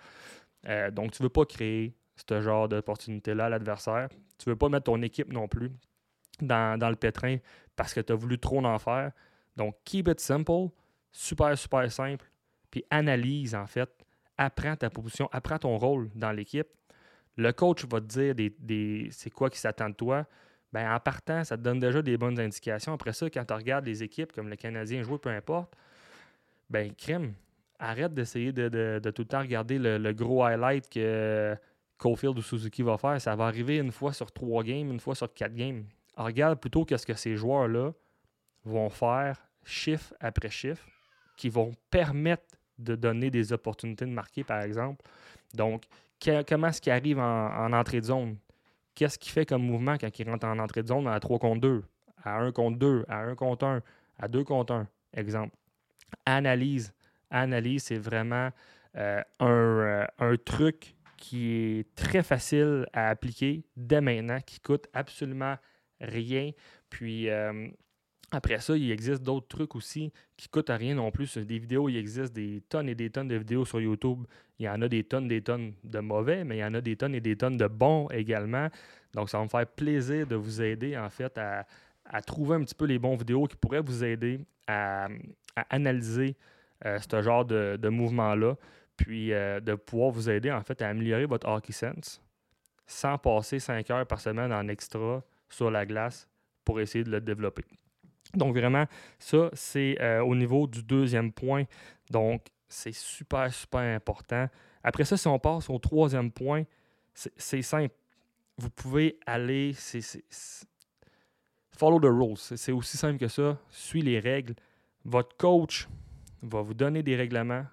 Euh, 0.67 0.91
donc, 0.91 1.13
tu 1.13 1.23
ne 1.23 1.27
veux 1.27 1.31
pas 1.31 1.45
créer 1.45 1.95
ce 2.17 2.41
genre 2.41 2.69
d'opportunité-là 2.69 3.47
à 3.47 3.49
l'adversaire. 3.49 4.09
Tu 4.39 4.49
ne 4.49 4.53
veux 4.53 4.59
pas 4.59 4.69
mettre 4.69 4.85
ton 4.85 5.01
équipe 5.03 5.33
non 5.33 5.49
plus 5.49 5.71
dans, 6.41 6.79
dans 6.79 6.91
le 6.91 6.97
pétrin 6.97 7.39
parce 7.77 7.95
que 7.95 8.01
tu 8.01 8.13
as 8.13 8.17
voulu 8.17 8.39
trop 8.39 8.65
en 8.65 8.79
faire. 8.79 9.13
Donc, 9.57 9.77
keep 9.85 10.09
it 10.09 10.21
simple, 10.21 10.69
super, 11.11 11.57
super 11.57 11.91
simple. 11.91 12.31
Puis 12.71 12.85
analyse, 12.91 13.55
en 13.55 13.67
fait. 13.67 13.91
Apprends 14.39 14.77
ta 14.77 14.89
position, 14.89 15.29
apprends 15.31 15.59
ton 15.59 15.77
rôle 15.77 16.11
dans 16.15 16.33
l'équipe 16.33 16.69
le 17.37 17.53
coach 17.53 17.85
va 17.87 18.01
te 18.01 18.07
dire 18.07 18.35
des, 18.35 19.09
c'est 19.11 19.31
quoi 19.31 19.51
qui 19.51 19.59
s'attend 19.59 19.91
de 19.91 19.95
toi. 19.95 20.27
Ben, 20.73 20.91
en 20.91 21.01
partant, 21.01 21.45
ça 21.45 21.57
te 21.57 21.63
donne 21.63 21.79
déjà 21.79 22.01
des 22.01 22.17
bonnes 22.17 22.39
indications. 22.41 22.95
Après 22.95 23.13
ça, 23.13 23.29
quand 23.29 23.45
tu 23.45 23.53
regardes 23.53 23.85
les 23.85 24.03
équipes 24.03 24.33
comme 24.33 24.49
le 24.49 24.57
Canadien 24.57 25.03
jouer, 25.03 25.19
peu 25.19 25.29
importe, 25.29 25.75
ben 26.71 26.95
crime, 26.95 27.35
arrête 27.79 28.15
d'essayer 28.15 28.53
de, 28.53 29.01
tout 29.11 29.23
le 29.23 29.29
temps 29.29 29.41
regarder 29.41 29.79
le, 29.79 30.13
gros 30.13 30.43
highlight 30.45 30.89
que 30.89 31.55
Cofield 32.03 32.37
ou 32.37 32.43
Suzuki 32.43 32.83
va 32.83 32.99
faire, 32.99 33.21
ça 33.21 33.37
va 33.37 33.47
arriver 33.47 33.77
une 33.77 33.93
fois 33.93 34.13
sur 34.13 34.33
trois 34.33 34.65
games, 34.65 34.91
une 34.91 34.99
fois 34.99 35.15
sur 35.15 35.33
quatre 35.33 35.55
games. 35.55 35.85
regarde 36.17 36.59
plutôt 36.59 36.85
qu'est-ce 36.85 37.07
que 37.07 37.15
ces 37.15 37.37
joueurs-là 37.37 37.93
vont 38.65 38.91
faire 38.91 39.41
chiffre 39.65 40.13
après 40.19 40.51
chiffre, 40.51 40.85
qui 41.37 41.49
vont 41.49 41.71
permettre 41.91 42.43
de 42.77 42.97
donner 42.97 43.31
des 43.31 43.53
opportunités 43.53 44.05
de 44.05 44.11
marquer, 44.11 44.43
par 44.43 44.63
exemple. 44.63 45.05
Donc, 45.55 45.85
comment 46.49 46.67
est-ce 46.67 46.81
qu'il 46.81 46.93
arrive 46.93 47.21
en, 47.21 47.73
entrée 47.73 48.01
de 48.01 48.07
zone? 48.07 48.37
Qu'est-ce 48.97 49.17
qu'il 49.17 49.31
fait 49.31 49.47
comme 49.47 49.63
mouvement 49.63 49.97
quand 49.97 50.19
il 50.19 50.29
rentre 50.29 50.47
en 50.47 50.59
entrée 50.59 50.83
de 50.83 50.89
zone 50.89 51.07
à 51.07 51.21
3 51.21 51.39
contre 51.39 51.61
2, 51.61 51.85
à 52.25 52.41
1 52.41 52.51
contre 52.51 52.79
2, 52.79 53.05
à 53.09 53.19
1 53.21 53.37
contre 53.37 53.65
1, 53.65 53.81
à 54.19 54.27
2 54.27 54.43
contre 54.43 54.73
1, 54.73 54.89
exemple. 55.15 55.55
Analyse. 56.27 56.93
Analyse, 57.31 57.85
c'est 57.85 57.99
vraiment 57.99 58.51
euh, 58.97 59.23
euh, 59.41 60.07
un, 60.19 60.37
truc 60.37 60.97
qui 61.23 61.53
est 61.53 61.95
très 61.95 62.25
facile 62.25 62.85
à 62.93 63.09
appliquer 63.09 63.63
dès 63.77 64.01
maintenant, 64.01 64.41
qui 64.45 64.59
coûte 64.59 64.89
absolument 64.93 65.55
rien. 66.01 66.51
Puis 66.91 67.31
euh, 67.31 67.69
après 68.33 68.59
ça, 68.59 68.77
il 68.77 68.91
existe 68.91 69.23
d'autres 69.23 69.47
trucs 69.47 69.77
aussi 69.77 70.13
qui 70.37 70.49
coûtent 70.49 70.71
rien 70.71 70.97
non 70.97 71.13
plus. 71.13 71.39
Des 71.39 71.61
vidéos, 71.61 71.89
il 71.89 71.97
existe 71.97 72.33
des 72.33 72.65
tonnes 72.69 72.89
et 72.89 72.97
des 72.97 73.09
tonnes 73.09 73.29
de 73.29 73.37
vidéos 73.37 73.65
sur 73.65 73.81
YouTube. 73.81 74.25
Il 74.59 74.67
y 74.67 74.69
en 74.69 74.83
a 74.83 74.89
des 74.89 75.05
tonnes, 75.05 75.29
des 75.29 75.43
tonnes 75.43 75.75
de 75.85 76.01
mauvais, 76.01 76.43
mais 76.43 76.57
il 76.57 76.61
y 76.61 76.65
en 76.65 76.75
a 76.75 76.81
des 76.81 76.97
tonnes 76.97 77.15
et 77.15 77.21
des 77.21 77.37
tonnes 77.37 77.57
de 77.57 77.69
bons 77.69 78.09
également. 78.11 78.67
Donc, 79.15 79.31
ça 79.31 79.39
va 79.39 79.45
me 79.45 79.49
faire 79.49 79.67
plaisir 79.69 80.27
de 80.27 80.35
vous 80.35 80.61
aider 80.61 80.99
en 80.99 81.09
fait 81.09 81.39
à, 81.39 81.65
trouver 82.27 82.57
un 82.57 82.65
petit 82.65 82.75
peu 82.75 82.87
les 82.87 82.99
bons 82.99 83.15
vidéos 83.15 83.47
qui 83.47 83.55
pourraient 83.55 83.81
vous 83.81 84.03
aider 84.03 84.41
à, 84.67 85.07
analyser 85.71 86.35
ce 86.85 87.23
genre 87.23 87.45
de 87.45 87.89
mouvement-là 87.89 88.57
puis 89.03 89.33
euh, 89.33 89.59
de 89.59 89.75
pouvoir 89.75 90.11
vous 90.11 90.31
aider 90.31 90.53
en 90.53 90.63
fait 90.63 90.81
à 90.81 90.89
améliorer 90.89 91.27
votre 91.27 91.49
hockey 91.49 91.73
sense 91.73 92.23
sans 92.87 93.19
passer 93.19 93.59
5 93.59 93.91
heures 93.91 94.07
par 94.07 94.21
semaine 94.21 94.53
en 94.53 94.69
extra 94.69 95.25
sur 95.49 95.71
la 95.73 95.85
glace 95.85 96.29
pour 96.65 96.81
essayer 96.81 97.03
de 97.03 97.11
le 97.11 97.21
développer. 97.21 97.65
Donc 98.35 98.57
vraiment, 98.57 98.87
ça, 99.19 99.51
c'est 99.55 100.01
euh, 100.01 100.23
au 100.23 100.37
niveau 100.37 100.69
du 100.69 100.85
deuxième 100.85 101.33
point. 101.33 101.65
Donc, 102.11 102.47
c'est 102.69 102.95
super, 102.95 103.53
super 103.53 103.81
important. 103.81 104.49
Après 104.85 105.05
ça, 105.05 105.17
si 105.17 105.27
on 105.27 105.39
passe 105.39 105.69
au 105.69 105.79
troisième 105.79 106.31
point, 106.31 106.63
c'est 107.13 107.63
simple. 107.63 107.95
Vous 108.57 108.71
pouvez 108.71 109.19
aller, 109.27 109.73
c'est 109.75 110.23
follow 111.77 111.99
the 111.99 112.05
rules. 112.05 112.37
C'est 112.37 112.73
aussi 112.73 112.97
simple 112.97 113.19
que 113.19 113.29
ça. 113.29 113.59
Suis 113.69 114.01
les 114.01 114.21
règles. 114.21 114.55
Votre 115.05 115.37
coach 115.37 115.89
va 116.41 116.63
vous 116.63 116.75
donner 116.75 117.03
des 117.03 117.17
règlements, 117.17 117.67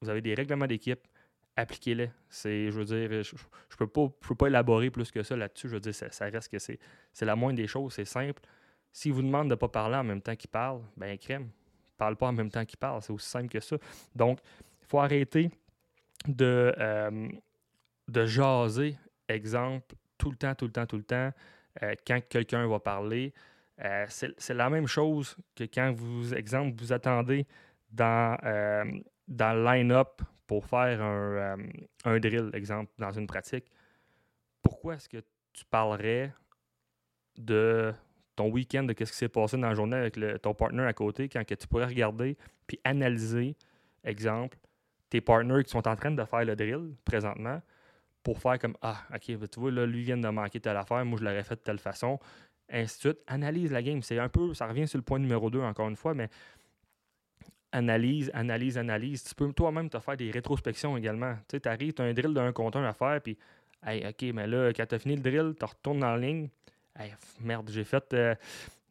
vous 0.00 0.08
avez 0.08 0.20
des 0.20 0.34
règlements 0.34 0.66
d'équipe, 0.66 1.00
appliquez-les. 1.56 2.10
C'est, 2.28 2.70
je 2.70 2.78
veux 2.78 2.84
dire, 2.84 3.22
je 3.22 3.34
ne 3.34 3.76
peux, 3.76 3.86
pas, 3.86 4.08
peux 4.20 4.34
pas 4.34 4.46
élaborer 4.46 4.90
plus 4.90 5.10
que 5.10 5.22
ça 5.22 5.36
là-dessus. 5.36 5.68
Je 5.68 5.74
veux 5.74 5.80
dire, 5.80 5.94
ça, 5.94 6.24
reste 6.26 6.50
que 6.50 6.58
c'est, 6.58 6.78
c'est 7.12 7.24
la 7.24 7.36
moindre 7.36 7.56
des 7.56 7.66
choses, 7.66 7.94
c'est 7.94 8.04
simple. 8.04 8.40
S'il 8.92 9.12
vous 9.12 9.22
demande 9.22 9.48
de 9.48 9.54
ne 9.54 9.56
pas 9.56 9.68
parler 9.68 9.96
en 9.96 10.04
même 10.04 10.22
temps 10.22 10.36
qu'il 10.36 10.50
parle, 10.50 10.80
ben 10.96 11.16
crème. 11.18 11.50
Parle 11.96 12.16
pas 12.16 12.28
en 12.28 12.32
même 12.32 12.50
temps 12.50 12.64
qu'il 12.64 12.78
parle. 12.78 13.02
C'est 13.02 13.12
aussi 13.12 13.28
simple 13.28 13.48
que 13.48 13.60
ça. 13.60 13.76
Donc, 14.14 14.38
il 14.80 14.86
faut 14.86 15.00
arrêter 15.00 15.50
de, 16.26 16.74
euh, 16.78 17.28
de 18.06 18.26
jaser, 18.26 18.96
exemple, 19.28 19.94
tout 20.16 20.30
le 20.30 20.36
temps, 20.36 20.54
tout 20.54 20.66
le 20.66 20.72
temps, 20.72 20.86
tout 20.86 20.96
le 20.96 21.02
temps, 21.02 21.32
euh, 21.82 21.94
quand 22.06 22.20
quelqu'un 22.28 22.66
va 22.68 22.78
parler. 22.78 23.32
Euh, 23.84 24.06
c'est, 24.08 24.54
la 24.54 24.70
même 24.70 24.86
chose 24.86 25.36
que 25.54 25.64
quand 25.64 25.92
vous, 25.92 26.34
exemple, 26.34 26.76
vous 26.80 26.92
attendez 26.92 27.46
dans 27.90 28.36
dans 29.28 29.52
le 29.56 29.64
line-up 29.64 30.22
pour 30.46 30.64
faire 30.64 31.02
un, 31.02 31.58
euh, 32.06 32.18
drill, 32.18 32.50
exemple, 32.54 32.90
dans 32.98 33.12
une 33.12 33.26
pratique, 33.26 33.70
pourquoi 34.62 34.94
est-ce 34.94 35.08
que 35.08 35.18
tu 35.52 35.64
parlerais 35.66 36.32
de 37.36 37.92
ton 38.34 38.50
week-end, 38.50 38.84
de 38.84 38.94
ce 38.98 39.10
qui 39.10 39.16
s'est 39.18 39.28
passé 39.28 39.56
dans 39.56 39.68
la 39.68 39.74
journée 39.74 39.96
avec 39.96 40.18
ton 40.42 40.54
partner 40.54 40.84
à 40.84 40.92
côté, 40.92 41.28
quand 41.28 41.44
que 41.44 41.54
tu 41.54 41.66
pourrais 41.66 41.86
regarder 41.86 42.36
puis 42.66 42.80
analyser, 42.84 43.56
exemple, 44.04 44.58
tes 45.10 45.20
partners 45.20 45.64
qui 45.64 45.70
sont 45.70 45.86
en 45.86 45.96
train 45.96 46.10
de 46.10 46.24
faire 46.24 46.44
le 46.44 46.56
drill 46.56 46.94
présentement 47.04 47.60
pour 48.22 48.40
faire 48.40 48.58
comme 48.58 48.76
Ah, 48.82 49.02
ok, 49.14 49.36
ben, 49.36 49.48
tu 49.48 49.60
vois, 49.60 49.70
là, 49.70 49.86
lui 49.86 50.02
vient 50.02 50.16
de 50.16 50.28
manquer 50.28 50.60
telle 50.60 50.76
affaire, 50.76 51.04
moi 51.04 51.18
je 51.18 51.24
l'aurais 51.24 51.42
fait 51.44 51.56
de 51.56 51.60
telle 51.60 51.78
façon, 51.78 52.18
ainsi 52.70 52.96
de 52.96 53.00
suite. 53.00 53.18
Analyse 53.26 53.72
la 53.72 53.82
game. 53.82 54.02
C'est 54.02 54.18
un 54.18 54.28
peu, 54.28 54.54
ça 54.54 54.66
revient 54.66 54.86
sur 54.86 54.98
le 54.98 55.02
point 55.02 55.18
numéro 55.18 55.50
2 55.50 55.60
encore 55.60 55.88
une 55.88 55.96
fois, 55.96 56.14
mais 56.14 56.28
analyse, 57.72 58.30
analyse, 58.34 58.78
analyse. 58.78 59.24
Tu 59.24 59.34
peux 59.34 59.52
toi-même 59.52 59.90
te 59.90 59.98
faire 59.98 60.16
des 60.16 60.30
rétrospections 60.30 60.96
également. 60.96 61.34
Tu 61.48 61.56
sais, 61.56 61.60
tu 61.60 61.68
arrives, 61.68 61.92
tu 61.92 62.02
as 62.02 62.06
un 62.06 62.12
drill 62.12 62.34
d'un 62.34 62.52
compteur 62.52 62.84
à 62.84 62.92
faire, 62.92 63.20
puis, 63.20 63.36
hey, 63.86 64.06
OK, 64.06 64.34
mais 64.34 64.46
là, 64.46 64.72
quand 64.72 64.86
tu 64.86 64.94
as 64.94 64.98
fini 64.98 65.16
le 65.16 65.22
drill, 65.22 65.54
tu 65.58 65.64
retournes 65.64 66.00
dans 66.00 66.14
la 66.14 66.18
ligne. 66.18 66.48
Hey, 66.98 67.14
merde, 67.40 67.70
j'ai 67.70 67.84
fait, 67.84 68.12
euh, 68.12 68.34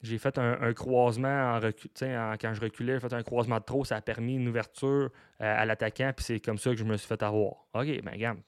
j'ai 0.02 0.18
fait 0.18 0.38
un, 0.38 0.74
croisement 0.74 1.56
en, 1.56 1.60
recu 1.60 1.90
quand 2.00 2.54
je 2.54 2.62
reculais, 2.62 2.94
j'ai 2.94 3.00
fait 3.00 3.14
un 3.14 3.24
croisement 3.24 3.60
de 3.60 3.64
trop, 3.64 3.84
ça 3.84 3.98
a 3.98 4.02
permis 4.02 4.36
une 4.36 4.48
ouverture 4.48 5.10
euh, 5.10 5.10
à 5.40 5.66
l'attaquant, 5.66 6.12
puis 6.16 6.24
c'est 6.24 6.40
comme 6.40 6.58
ça 6.58 6.70
que 6.72 6.78
je 6.78 6.86
me 6.86 6.96
suis 6.98 7.08
fait 7.08 7.22
avoir. 7.24 7.66
OK, 7.74 8.02
ben, 8.04 8.12
regarde, 8.12 8.40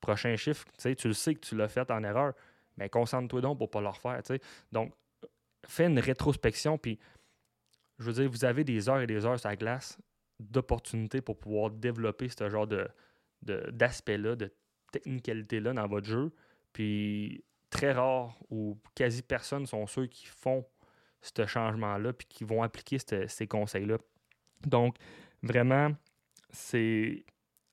prochain 0.00 0.36
chiffre, 0.36 0.64
tu 0.78 1.08
le 1.08 1.14
sais 1.14 1.34
que 1.34 1.40
tu 1.40 1.56
l'as 1.56 1.68
fait 1.68 1.90
en 1.90 2.04
erreur, 2.04 2.34
mais 2.76 2.88
concentre-toi 2.88 3.40
donc 3.40 3.58
pour 3.58 3.66
ne 3.68 3.72
pas 3.72 3.80
le 3.80 3.88
refaire. 3.88 4.20
Donc, 4.70 4.92
fais 5.66 5.86
une 5.86 5.98
rétrospection, 5.98 6.78
puis 6.78 6.98
je 8.00 8.06
veux 8.06 8.12
dire, 8.14 8.30
vous 8.30 8.44
avez 8.44 8.64
des 8.64 8.88
heures 8.88 9.00
et 9.00 9.06
des 9.06 9.24
heures 9.26 9.38
sur 9.38 9.48
la 9.48 9.56
glace 9.56 9.98
d'opportunités 10.40 11.20
pour 11.20 11.38
pouvoir 11.38 11.70
développer 11.70 12.28
ce 12.30 12.48
genre 12.48 12.66
d'aspect-là, 13.42 14.36
de, 14.36 14.50
technicalité-là 14.90 15.74
dans 15.74 15.86
votre 15.86 16.06
jeu. 16.06 16.32
Puis 16.72 17.44
très 17.68 17.92
rare 17.92 18.36
ou 18.48 18.78
quasi 18.94 19.22
personne 19.22 19.66
sont 19.66 19.86
ceux 19.86 20.06
qui 20.06 20.26
font 20.26 20.66
ce 21.20 21.46
changement-là 21.46 22.12
puis 22.14 22.26
qui 22.26 22.44
vont 22.44 22.62
appliquer 22.62 22.98
ces 22.98 23.46
conseils-là. 23.46 23.98
Donc, 24.66 24.96
vraiment, 25.42 25.90
c'est, 26.50 27.24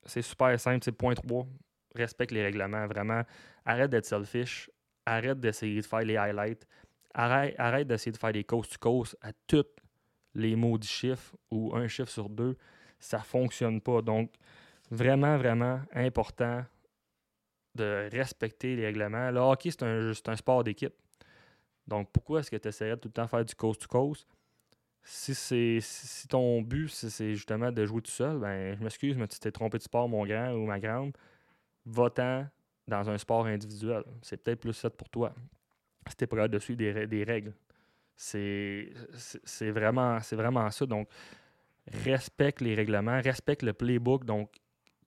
super 0.06 0.58
simple. 0.60 0.84
C'est 0.84 0.92
point 0.92 1.14
3. 1.14 1.46
Respecte 1.94 2.32
les 2.32 2.42
règlements. 2.42 2.86
Vraiment, 2.86 3.22
arrête 3.64 3.90
d'être 3.90 4.04
selfish. 4.04 4.70
Arrête 5.06 5.40
d'essayer 5.40 5.80
de 5.80 5.86
faire 5.86 6.00
les 6.00 6.16
highlights. 6.16 6.66
Arrête, 7.14 7.88
d'essayer 7.88 8.12
de 8.12 8.18
faire 8.18 8.32
des 8.32 8.44
coast-to-coast 8.44 9.16
à 9.22 9.32
toutes 9.46 9.74
les 10.38 10.56
maudits 10.56 10.88
chiffres 10.88 11.36
ou 11.50 11.74
un 11.74 11.88
chiffre 11.88 12.10
sur 12.10 12.28
deux, 12.28 12.56
ça 12.98 13.18
ne 13.18 13.22
fonctionne 13.22 13.80
pas. 13.80 14.00
Donc, 14.00 14.32
vraiment, 14.90 15.36
vraiment 15.36 15.80
important 15.92 16.64
de 17.74 18.08
respecter 18.10 18.76
les 18.76 18.86
règlements. 18.86 19.30
Le 19.30 19.40
hockey, 19.40 19.70
c'est 19.70 19.82
un, 19.82 20.10
un 20.10 20.36
sport 20.36 20.64
d'équipe. 20.64 20.94
Donc, 21.86 22.10
pourquoi 22.12 22.40
est-ce 22.40 22.50
que 22.50 22.56
tu 22.56 22.68
essaierais 22.68 22.96
tout 22.96 23.08
le 23.08 23.12
temps 23.12 23.24
de 23.24 23.28
faire 23.28 23.44
du 23.44 23.54
coast-to-coast? 23.54 24.26
Si, 25.02 26.26
ton 26.28 26.60
but, 26.60 26.88
c'est 26.88 27.34
justement 27.34 27.72
de 27.72 27.86
jouer 27.86 28.02
tout 28.02 28.10
seul, 28.10 28.38
ben, 28.38 28.76
je 28.76 28.82
m'excuse, 28.82 29.16
mais 29.16 29.26
tu 29.26 29.38
t'es 29.38 29.50
trompé 29.50 29.78
de 29.78 29.82
sport, 29.82 30.08
mon 30.08 30.26
grand 30.26 30.52
ou 30.52 30.66
ma 30.66 30.78
grande. 30.78 31.16
Va-t'en 31.86 32.46
dans 32.86 33.08
un 33.08 33.16
sport 33.16 33.46
individuel. 33.46 34.04
C'est 34.22 34.36
peut-être 34.42 34.60
plus 34.60 34.78
fait 34.78 34.90
pour 34.90 35.08
toi. 35.08 35.34
Es 36.20 36.26
prêt 36.26 36.48
de 36.48 36.58
suivre 36.58 37.06
des 37.06 37.24
règles. 37.24 37.54
C'est 38.18 39.70
vraiment, 39.70 40.18
vraiment 40.32 40.70
ça. 40.72 40.86
Donc, 40.86 41.08
respecte 42.04 42.60
les 42.60 42.74
règlements, 42.74 43.20
respecte 43.22 43.62
le 43.62 43.72
playbook. 43.72 44.24
Donc, 44.24 44.50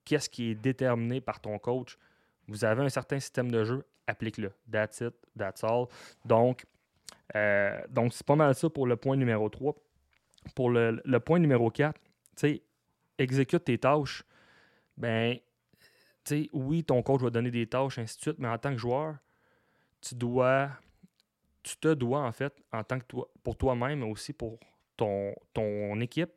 qu'est-ce 0.04 0.30
qui 0.30 0.50
est 0.50 0.54
déterminé 0.54 1.20
par 1.20 1.38
ton 1.40 1.58
coach? 1.58 1.98
Vous 2.48 2.64
avez 2.64 2.82
un 2.82 2.88
certain 2.88 3.20
système 3.20 3.50
de 3.50 3.64
jeu, 3.64 3.84
applique-le. 4.06 4.50
That's 4.70 5.02
it, 5.02 5.14
that's 5.38 5.62
all. 5.62 5.86
Donc, 6.24 6.64
euh, 7.36 7.80
donc 7.90 8.14
c'est 8.14 8.26
pas 8.26 8.34
mal 8.34 8.54
ça 8.54 8.68
pour 8.70 8.86
le 8.86 8.96
point 8.96 9.16
numéro 9.16 9.48
3. 9.48 9.74
Pour 10.54 10.70
le, 10.70 11.18
point 11.18 11.38
numéro 11.38 11.70
4, 11.70 12.00
tu 12.36 12.60
exécute 13.18 13.64
tes 13.64 13.78
tâches. 13.78 14.24
Ben, 14.96 15.38
tu 16.24 16.48
oui, 16.52 16.82
ton 16.82 17.02
coach 17.02 17.20
va 17.20 17.30
donner 17.30 17.50
des 17.50 17.66
tâches, 17.66 17.98
ainsi 17.98 18.16
de 18.16 18.22
suite, 18.22 18.38
mais 18.38 18.48
en 18.48 18.58
tant 18.58 18.72
que 18.72 18.78
joueur, 18.78 19.16
tu 20.00 20.14
dois 20.14 20.70
tu 21.62 21.76
te 21.76 21.94
dois, 21.94 22.20
en 22.20 22.32
fait, 22.32 22.54
en 22.72 22.82
tant 22.84 22.98
que 22.98 23.04
toi, 23.04 23.28
pour 23.42 23.56
toi-même, 23.56 24.00
mais 24.00 24.10
aussi 24.10 24.32
pour 24.32 24.58
ton, 24.96 25.34
ton 25.52 26.00
équipe, 26.00 26.32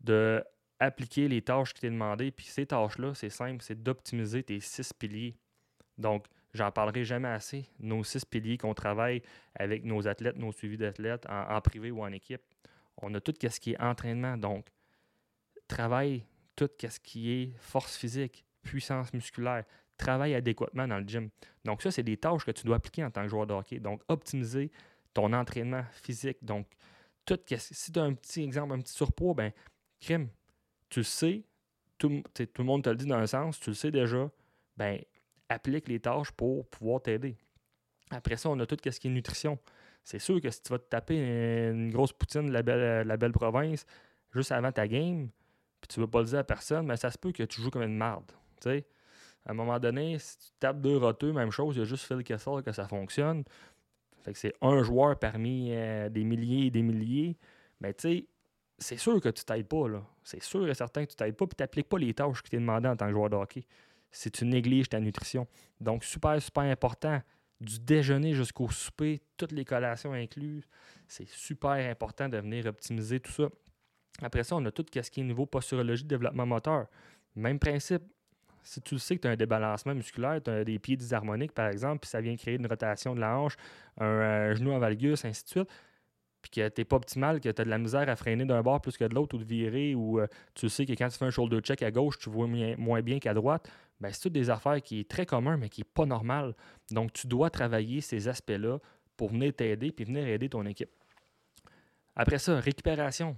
de 0.00 0.42
appliquer 0.80 1.28
les 1.28 1.42
tâches 1.42 1.74
qui 1.74 1.80
t'est 1.80 1.90
demandées. 1.90 2.30
Puis 2.30 2.46
ces 2.46 2.66
tâches-là, 2.66 3.14
c'est 3.14 3.30
simple, 3.30 3.62
c'est 3.62 3.82
d'optimiser 3.82 4.42
tes 4.42 4.60
six 4.60 4.92
piliers. 4.92 5.36
Donc, 5.96 6.26
j'en 6.54 6.70
parlerai 6.70 7.04
jamais 7.04 7.28
assez. 7.28 7.68
Nos 7.80 8.04
six 8.04 8.24
piliers 8.24 8.58
qu'on 8.58 8.74
travaille 8.74 9.22
avec 9.54 9.84
nos 9.84 10.06
athlètes, 10.06 10.36
nos 10.36 10.52
suivis 10.52 10.76
d'athlètes, 10.76 11.26
en, 11.28 11.60
privé 11.60 11.90
ou 11.90 12.02
en 12.02 12.12
équipe. 12.12 12.42
On 12.98 13.12
a 13.14 13.20
tout 13.20 13.34
ce 13.40 13.60
qui 13.60 13.72
est 13.72 13.80
entraînement. 13.80 14.36
Donc, 14.36 14.68
travaille 15.66 16.24
tout 16.56 16.70
ce 16.80 16.98
qui 17.00 17.32
est 17.32 17.52
force 17.58 17.96
physique, 17.96 18.44
puissance 18.62 19.12
musculaire, 19.12 19.64
travaille 19.98 20.34
adéquatement 20.34 20.88
dans 20.88 20.98
le 20.98 21.06
gym. 21.06 21.28
Donc, 21.64 21.82
ça, 21.82 21.90
c'est 21.90 22.02
des 22.02 22.16
tâches 22.16 22.44
que 22.44 22.50
tu 22.50 22.64
dois 22.64 22.76
appliquer 22.76 23.04
en 23.04 23.10
tant 23.10 23.22
que 23.22 23.28
joueur 23.28 23.46
de 23.46 23.52
hockey. 23.52 23.78
Donc, 23.78 24.02
optimiser 24.08 24.70
ton 25.12 25.32
entraînement 25.32 25.84
physique. 25.92 26.38
Donc, 26.42 26.66
tout, 27.26 27.38
si 27.58 27.92
tu 27.92 27.98
as 27.98 28.02
un 28.02 28.14
petit 28.14 28.42
exemple, 28.42 28.72
un 28.72 28.80
petit 28.80 28.94
surpoids, 28.94 29.34
ben, 29.34 29.52
crime, 30.00 30.28
tu 30.88 31.00
le 31.00 31.04
sais, 31.04 31.44
tout, 31.98 32.22
tout, 32.34 32.46
le 32.58 32.64
monde 32.64 32.84
te 32.84 32.88
le 32.88 32.96
dit 32.96 33.06
dans 33.06 33.16
un 33.16 33.26
sens, 33.26 33.60
tu 33.60 33.70
le 33.70 33.74
sais 33.74 33.90
déjà, 33.90 34.30
ben, 34.76 34.98
applique 35.48 35.88
les 35.88 36.00
tâches 36.00 36.30
pour 36.30 36.66
pouvoir 36.68 37.02
t'aider. 37.02 37.36
Après 38.10 38.36
ça, 38.36 38.48
on 38.48 38.58
a 38.60 38.66
tout 38.66 38.76
ce 38.82 38.98
qui 38.98 39.08
est 39.08 39.10
nutrition. 39.10 39.58
C'est 40.04 40.18
sûr 40.18 40.40
que 40.40 40.50
si 40.50 40.62
tu 40.62 40.70
vas 40.70 40.78
te 40.78 40.88
taper 40.88 41.16
une 41.68 41.90
grosse 41.90 42.12
poutine 42.12 42.46
de 42.46 42.52
la 42.52 42.62
belle, 42.62 43.06
la 43.06 43.16
belle 43.18 43.32
province 43.32 43.84
juste 44.32 44.52
avant 44.52 44.72
ta 44.72 44.88
game, 44.88 45.28
puis 45.80 45.88
tu 45.88 46.00
veux 46.00 46.06
pas 46.06 46.20
le 46.20 46.26
dire 46.26 46.38
à 46.38 46.44
personne, 46.44 46.86
mais 46.86 46.96
ça 46.96 47.10
se 47.10 47.18
peut 47.18 47.32
que 47.32 47.42
tu 47.42 47.60
joues 47.60 47.70
comme 47.70 47.82
une 47.82 47.96
marde. 47.96 48.30
sais. 48.60 48.86
À 49.48 49.52
un 49.52 49.54
moment 49.54 49.78
donné, 49.78 50.18
si 50.18 50.38
tu 50.38 50.46
tapes 50.60 50.82
deux 50.82 50.98
roteux, 50.98 51.32
même 51.32 51.50
chose, 51.50 51.76
il 51.76 51.78
y 51.78 51.82
a 51.82 51.86
juste 51.86 52.04
Phil 52.04 52.22
Kessel 52.22 52.62
que 52.62 52.70
ça 52.70 52.86
fonctionne. 52.86 53.44
Fait 54.22 54.34
que 54.34 54.38
c'est 54.38 54.52
un 54.60 54.82
joueur 54.82 55.18
parmi 55.18 55.70
euh, 55.72 56.10
des 56.10 56.22
milliers 56.22 56.66
et 56.66 56.70
des 56.70 56.82
milliers. 56.82 57.34
Mais 57.80 57.94
tu 57.94 58.02
sais, 58.02 58.26
c'est 58.76 58.98
sûr 58.98 59.18
que 59.22 59.30
tu 59.30 59.46
t'aides 59.46 59.66
pas. 59.66 59.88
là. 59.88 60.04
C'est 60.22 60.42
sûr 60.42 60.68
et 60.68 60.74
certain 60.74 61.06
que 61.06 61.10
tu 61.12 61.16
t'aides 61.16 61.34
pas, 61.34 61.46
puis 61.46 61.56
tu 61.56 61.62
n'appliques 61.62 61.88
pas 61.88 61.98
les 61.98 62.12
tâches 62.12 62.42
qui 62.42 62.50
t'es 62.50 62.58
demandé 62.58 62.88
en 62.88 62.96
tant 62.96 63.06
que 63.06 63.12
joueur 63.12 63.30
de 63.30 63.36
hockey. 63.36 63.64
Si 64.10 64.30
tu 64.30 64.44
négliges 64.44 64.90
ta 64.90 65.00
nutrition. 65.00 65.46
Donc, 65.80 66.04
super, 66.04 66.40
super 66.42 66.64
important. 66.64 67.22
Du 67.58 67.80
déjeuner 67.80 68.34
jusqu'au 68.34 68.68
souper, 68.68 69.22
toutes 69.38 69.52
les 69.52 69.64
collations 69.64 70.12
incluses. 70.12 70.68
C'est 71.06 71.28
super 71.28 71.70
important 71.90 72.28
de 72.28 72.36
venir 72.36 72.66
optimiser 72.66 73.18
tout 73.18 73.32
ça. 73.32 73.48
Après 74.20 74.44
ça, 74.44 74.56
on 74.56 74.64
a 74.66 74.70
tout 74.70 74.84
ce 74.92 75.10
qui 75.10 75.20
est 75.20 75.24
niveau 75.24 75.46
posturologie, 75.46 76.04
développement 76.04 76.44
moteur. 76.44 76.86
Même 77.34 77.58
principe. 77.58 78.02
Si 78.68 78.82
tu 78.82 78.98
sais 78.98 79.16
que 79.16 79.22
tu 79.22 79.28
as 79.28 79.30
un 79.30 79.36
débalancement 79.36 79.94
musculaire, 79.94 80.42
tu 80.44 80.50
as 80.50 80.62
des 80.62 80.78
pieds 80.78 80.94
disharmoniques, 80.94 81.52
par 81.52 81.68
exemple, 81.68 82.00
puis 82.00 82.10
ça 82.10 82.20
vient 82.20 82.36
créer 82.36 82.56
une 82.56 82.66
rotation 82.66 83.14
de 83.14 83.20
la 83.20 83.38
hanche, 83.38 83.56
un, 83.96 84.04
un 84.04 84.54
genou 84.54 84.72
en 84.72 84.78
valgus, 84.78 85.24
ainsi 85.24 85.42
de 85.44 85.48
suite, 85.48 85.68
puis 86.42 86.50
que 86.50 86.68
tu 86.68 86.80
n'es 86.82 86.84
pas 86.84 86.96
optimal, 86.96 87.40
que 87.40 87.48
tu 87.48 87.62
as 87.62 87.64
de 87.64 87.70
la 87.70 87.78
misère 87.78 88.06
à 88.10 88.14
freiner 88.14 88.44
d'un 88.44 88.60
bord 88.60 88.82
plus 88.82 88.98
que 88.98 89.06
de 89.06 89.14
l'autre 89.14 89.36
ou 89.36 89.38
de 89.38 89.44
virer, 89.44 89.94
ou 89.94 90.20
euh, 90.20 90.26
tu 90.54 90.68
sais 90.68 90.84
que 90.84 90.92
quand 90.92 91.08
tu 91.08 91.16
fais 91.16 91.24
un 91.24 91.30
shoulder 91.30 91.60
check 91.60 91.82
à 91.82 91.90
gauche, 91.90 92.18
tu 92.18 92.28
vois 92.28 92.46
moins 92.46 93.00
bien 93.00 93.18
qu'à 93.18 93.32
droite, 93.32 93.72
ben, 94.02 94.12
c'est 94.12 94.20
toutes 94.20 94.34
des 94.34 94.50
affaires 94.50 94.82
qui 94.82 95.00
est 95.00 95.08
très 95.08 95.24
commun, 95.24 95.56
mais 95.56 95.70
qui 95.70 95.80
n'est 95.80 95.90
pas 95.94 96.04
normal. 96.04 96.54
Donc, 96.90 97.14
tu 97.14 97.26
dois 97.26 97.48
travailler 97.48 98.02
ces 98.02 98.28
aspects-là 98.28 98.80
pour 99.16 99.30
venir 99.30 99.54
t'aider 99.54 99.92
puis 99.92 100.04
venir 100.04 100.26
aider 100.26 100.50
ton 100.50 100.66
équipe. 100.66 100.90
Après 102.14 102.38
ça, 102.38 102.60
récupération. 102.60 103.34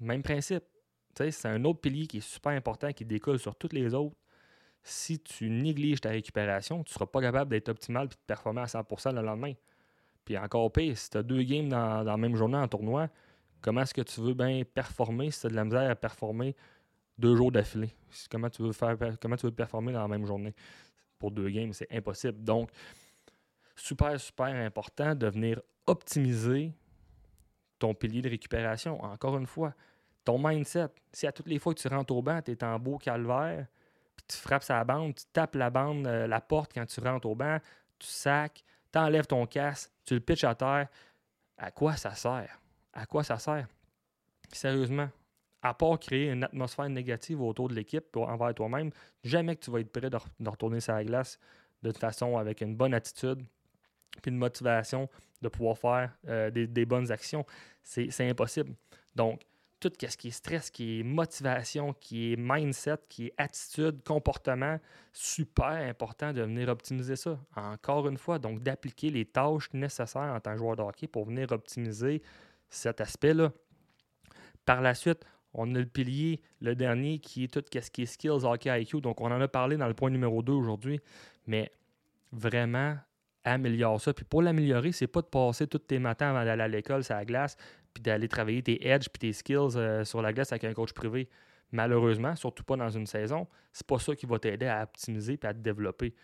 Même 0.00 0.22
principe. 0.22 0.64
C'est 1.14 1.46
un 1.48 1.64
autre 1.64 1.80
pilier 1.80 2.06
qui 2.06 2.18
est 2.18 2.28
super 2.28 2.52
important, 2.52 2.92
qui 2.92 3.06
décolle 3.06 3.38
sur 3.38 3.56
tous 3.56 3.72
les 3.72 3.94
autres. 3.94 4.14
Si 4.88 5.18
tu 5.18 5.50
négliges 5.50 6.00
ta 6.00 6.10
récupération, 6.10 6.84
tu 6.84 6.90
ne 6.90 6.94
seras 6.94 7.06
pas 7.06 7.20
capable 7.20 7.50
d'être 7.50 7.68
optimal 7.70 8.04
et 8.04 8.08
de 8.08 8.14
performer 8.24 8.60
à 8.60 8.66
100% 8.66 9.12
le 9.16 9.20
lendemain. 9.20 9.52
Puis 10.24 10.38
encore 10.38 10.70
pire, 10.70 10.96
si 10.96 11.10
tu 11.10 11.18
as 11.18 11.24
deux 11.24 11.42
games 11.42 11.68
dans, 11.68 12.04
la 12.04 12.16
même 12.16 12.36
journée 12.36 12.56
en 12.56 12.68
tournoi, 12.68 13.08
comment 13.60 13.80
est-ce 13.80 13.92
que 13.92 14.02
tu 14.02 14.20
veux 14.20 14.34
bien 14.34 14.62
performer 14.62 15.32
si 15.32 15.40
tu 15.40 15.46
as 15.48 15.50
de 15.50 15.56
la 15.56 15.64
misère 15.64 15.90
à 15.90 15.96
performer 15.96 16.54
deux 17.18 17.34
jours 17.34 17.50
d'affilée? 17.50 17.90
Comment 18.30 18.48
tu 18.48 18.62
veux 18.62 18.70
faire 18.70 18.96
comment 19.20 19.34
tu 19.34 19.46
veux 19.46 19.52
performer 19.52 19.92
dans 19.92 20.02
la 20.02 20.08
même 20.08 20.24
journée? 20.24 20.54
Pour 21.18 21.32
deux 21.32 21.50
games, 21.50 21.72
c'est 21.72 21.90
impossible. 21.90 22.44
Donc, 22.44 22.70
super, 23.74 24.20
super 24.20 24.54
important 24.54 25.16
de 25.16 25.26
venir 25.26 25.60
optimiser 25.84 26.72
ton 27.80 27.92
pilier 27.92 28.22
de 28.22 28.28
récupération. 28.28 29.02
Encore 29.02 29.36
une 29.36 29.48
fois, 29.48 29.74
ton 30.24 30.38
mindset. 30.38 30.90
Si 31.12 31.26
à 31.26 31.32
toutes 31.32 31.48
les 31.48 31.58
fois 31.58 31.74
que 31.74 31.80
tu 31.80 31.88
rentres 31.88 32.14
au 32.14 32.22
banc, 32.22 32.40
tu 32.40 32.52
es 32.52 32.62
en 32.62 32.78
beau 32.78 32.98
calvaire, 32.98 33.66
tu 34.28 34.36
frappes 34.36 34.62
sa 34.62 34.82
bande, 34.84 35.14
tu 35.14 35.24
tapes 35.32 35.54
la 35.54 35.70
bande, 35.70 36.06
euh, 36.06 36.26
la 36.26 36.40
porte 36.40 36.72
quand 36.74 36.86
tu 36.86 37.00
rentres 37.00 37.26
au 37.26 37.34
banc, 37.34 37.58
tu 37.98 38.06
sacs, 38.08 38.64
tu 38.92 38.98
enlèves 38.98 39.26
ton 39.26 39.46
casque, 39.46 39.90
tu 40.04 40.14
le 40.14 40.20
pitches 40.20 40.44
à 40.44 40.54
terre, 40.54 40.88
à 41.56 41.70
quoi 41.70 41.96
ça 41.96 42.14
sert? 42.14 42.60
À 42.92 43.06
quoi 43.06 43.24
ça 43.24 43.38
sert? 43.38 43.66
Sérieusement, 44.52 45.08
à 45.62 45.74
part 45.74 45.98
créer 45.98 46.30
une 46.30 46.44
atmosphère 46.44 46.88
négative 46.88 47.40
autour 47.40 47.68
de 47.68 47.74
l'équipe 47.74 48.16
envers 48.16 48.54
toi-même, 48.54 48.90
jamais 49.24 49.56
que 49.56 49.64
tu 49.64 49.70
vas 49.70 49.80
être 49.80 49.92
prêt 49.92 50.10
de, 50.10 50.18
retourner 50.48 50.80
sur 50.80 50.94
la 50.94 51.04
glace 51.04 51.38
de 51.82 51.90
toute 51.90 52.00
façon 52.00 52.36
avec 52.36 52.60
une 52.60 52.76
bonne 52.76 52.94
attitude 52.94 53.44
puis 54.22 54.30
une 54.30 54.38
motivation 54.38 55.10
de 55.42 55.48
pouvoir 55.48 55.76
faire 55.76 56.16
euh, 56.28 56.50
des, 56.50 56.66
des, 56.66 56.86
bonnes 56.86 57.12
actions. 57.12 57.44
C'est 57.82 58.28
impossible. 58.30 58.74
Donc, 59.14 59.42
tout 59.80 59.92
ce 60.00 60.16
qui 60.16 60.28
est 60.28 60.30
stress, 60.30 60.70
qui 60.70 61.00
est 61.00 61.02
motivation, 61.02 61.92
qui 61.92 62.32
est 62.32 62.36
mindset, 62.36 62.98
qui 63.08 63.26
est 63.26 63.34
attitude, 63.36 64.02
comportement, 64.04 64.78
super 65.12 65.66
important 65.66 66.32
de 66.32 66.42
venir 66.42 66.68
optimiser 66.68 67.16
ça. 67.16 67.38
Encore 67.54 68.08
une 68.08 68.16
fois, 68.16 68.38
donc 68.38 68.62
d'appliquer 68.62 69.10
les 69.10 69.26
tâches 69.26 69.70
nécessaires 69.72 70.34
en 70.34 70.40
tant 70.40 70.52
que 70.52 70.58
joueur 70.58 70.76
de 70.76 70.82
hockey 70.82 71.06
pour 71.06 71.26
venir 71.26 71.52
optimiser 71.52 72.22
cet 72.70 73.00
aspect-là. 73.00 73.52
Par 74.64 74.80
la 74.80 74.94
suite, 74.94 75.24
on 75.52 75.74
a 75.74 75.78
le 75.78 75.86
pilier, 75.86 76.40
le 76.60 76.74
dernier, 76.74 77.18
qui 77.18 77.44
est 77.44 77.48
tout 77.48 77.62
ce 77.72 77.90
qui 77.90 78.02
est 78.02 78.06
skills, 78.06 78.44
hockey 78.44 78.82
IQ. 78.82 79.00
Donc, 79.00 79.20
on 79.20 79.30
en 79.30 79.40
a 79.40 79.48
parlé 79.48 79.76
dans 79.76 79.88
le 79.88 79.94
point 79.94 80.10
numéro 80.10 80.42
2 80.42 80.52
aujourd'hui, 80.52 81.00
mais 81.46 81.70
vraiment 82.32 82.96
améliore 83.44 84.00
ça. 84.00 84.12
Puis 84.12 84.24
pour 84.24 84.42
l'améliorer, 84.42 84.92
c'est 84.92 85.06
pas 85.06 85.22
de 85.22 85.26
passer 85.26 85.66
tous 85.66 85.78
tes 85.78 85.98
matins 85.98 86.30
avant 86.30 86.44
d'aller 86.44 86.62
à 86.62 86.68
l'école, 86.68 87.04
sur 87.04 87.14
la 87.14 87.24
glace, 87.24 87.56
puis 87.96 88.02
d'aller 88.02 88.28
travailler 88.28 88.62
tes 88.62 88.86
edges 88.86 89.08
puis 89.08 89.18
tes 89.18 89.32
skills 89.32 89.76
euh, 89.76 90.04
sur 90.04 90.20
la 90.20 90.34
glace 90.34 90.52
avec 90.52 90.64
un 90.64 90.74
coach 90.74 90.92
privé. 90.92 91.30
Malheureusement, 91.72 92.36
surtout 92.36 92.62
pas 92.62 92.76
dans 92.76 92.90
une 92.90 93.06
saison, 93.06 93.48
c'est 93.72 93.86
pas 93.86 93.98
ça 93.98 94.14
qui 94.14 94.26
va 94.26 94.38
t'aider 94.38 94.66
à 94.66 94.82
optimiser 94.82 95.38
et 95.42 95.46
à 95.46 95.54
te 95.54 95.58
développer. 95.58 96.14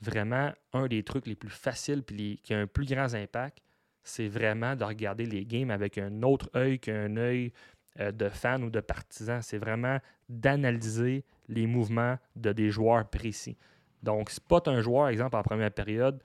Vraiment, 0.00 0.50
un 0.72 0.86
des 0.86 1.02
trucs 1.02 1.26
les 1.26 1.36
plus 1.36 1.50
faciles 1.50 2.02
et 2.18 2.36
qui 2.36 2.54
a 2.54 2.58
un 2.58 2.66
plus 2.66 2.86
grand 2.86 3.12
impact, 3.14 3.58
c'est 4.02 4.28
vraiment 4.28 4.74
de 4.76 4.84
regarder 4.84 5.26
les 5.26 5.44
games 5.44 5.70
avec 5.70 5.98
un 5.98 6.22
autre 6.22 6.48
œil 6.56 6.78
qu'un 6.78 7.16
œil 7.18 7.52
euh, 8.00 8.10
de 8.10 8.30
fan 8.30 8.64
ou 8.64 8.70
de 8.70 8.80
partisan. 8.80 9.42
C'est 9.42 9.58
vraiment 9.58 9.98
d'analyser 10.30 11.22
les 11.48 11.66
mouvements 11.66 12.18
de 12.34 12.52
des 12.52 12.70
joueurs 12.70 13.08
précis. 13.10 13.58
Donc, 14.02 14.30
spot 14.30 14.68
un 14.68 14.80
joueur, 14.80 15.08
exemple, 15.08 15.36
en 15.36 15.42
première 15.42 15.70
période, 15.70 16.22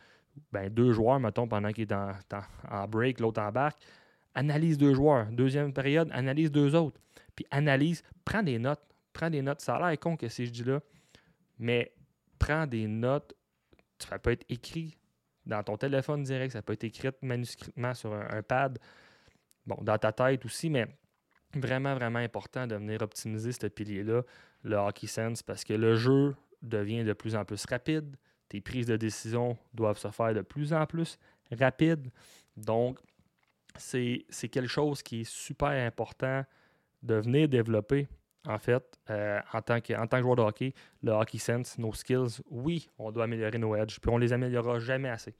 ben, 0.53 0.69
deux 0.69 0.93
joueurs, 0.93 1.19
mettons, 1.19 1.47
pendant 1.47 1.71
qu'il 1.71 1.83
est 1.83 1.93
en, 1.93 2.11
en 2.69 2.87
break, 2.87 3.19
l'autre 3.19 3.41
embarque, 3.41 3.77
analyse 4.39 4.77
deux 4.77 4.93
joueurs. 4.93 5.27
Deuxième 5.31 5.73
période, 5.73 6.09
analyse 6.11 6.49
deux 6.51 6.73
autres. 6.73 6.99
Puis 7.35 7.45
analyse, 7.51 8.03
prends 8.23 8.41
des 8.41 8.57
notes. 8.57 8.81
Prends 9.11 9.29
des 9.29 9.41
notes. 9.41 9.61
Ça 9.61 9.75
a 9.75 9.89
l'air 9.89 9.99
con 9.99 10.15
que 10.15 10.29
si 10.29 10.45
je 10.45 10.51
dis 10.51 10.63
là, 10.63 10.79
mais 11.57 11.93
prends 12.39 12.65
des 12.65 12.87
notes. 12.87 13.33
Ça 13.99 14.17
peut 14.17 14.31
être 14.31 14.45
écrit 14.47 14.97
dans 15.45 15.61
ton 15.63 15.75
téléphone 15.77 16.23
direct, 16.23 16.53
ça 16.53 16.61
peut 16.61 16.73
être 16.73 16.83
écrit 16.83 17.09
manuscritement 17.21 17.93
sur 17.93 18.13
un, 18.13 18.41
pad. 18.43 18.79
Bon, 19.65 19.77
dans 19.81 19.97
ta 19.97 20.11
tête 20.11 20.45
aussi, 20.45 20.69
mais 20.69 20.87
vraiment, 21.55 21.95
vraiment 21.95 22.19
important 22.19 22.67
de 22.67 22.75
venir 22.75 23.01
optimiser 23.01 23.51
ce 23.51 23.67
pilier-là, 23.67 24.21
le 24.63 24.75
hockey 24.75 25.07
sense, 25.07 25.43
parce 25.43 25.63
que 25.63 25.73
le 25.73 25.95
jeu 25.95 26.35
devient 26.61 27.03
de 27.03 27.13
plus 27.13 27.35
en 27.35 27.43
plus 27.43 27.65
rapide. 27.65 28.15
Tes 28.47 28.61
prises 28.61 28.87
de 28.87 28.95
décision 28.95 29.57
doivent 29.73 29.97
se 29.97 30.09
faire 30.09 30.33
de 30.33 30.41
plus 30.41 30.71
en 30.71 30.85
plus 30.85 31.17
rapides. 31.51 32.09
Donc, 32.55 32.99
c'est 33.79 34.49
quelque 34.49 34.67
chose 34.67 35.01
qui 35.01 35.21
est 35.21 35.29
super 35.29 35.69
important 35.69 36.43
de 37.01 37.15
venir 37.15 37.47
développer, 37.47 38.07
en 38.45 38.57
fait, 38.57 38.83
euh, 39.09 39.39
en, 39.53 39.61
tant 39.61 39.79
que, 39.79 39.93
joueur 40.21 40.35
de 40.35 40.41
hockey, 40.41 40.73
le 41.01 41.11
hockey 41.11 41.37
sense, 41.37 41.77
nos 41.77 41.93
skills, 41.93 42.41
oui, 42.49 42.89
on 42.97 43.11
doit 43.11 43.23
améliorer 43.25 43.57
nos 43.57 43.75
edges, 43.75 43.99
puis 43.99 44.11
on 44.11 44.17
les 44.17 44.33
améliorera 44.33 44.79
jamais 44.79 45.09
assez. 45.09 45.35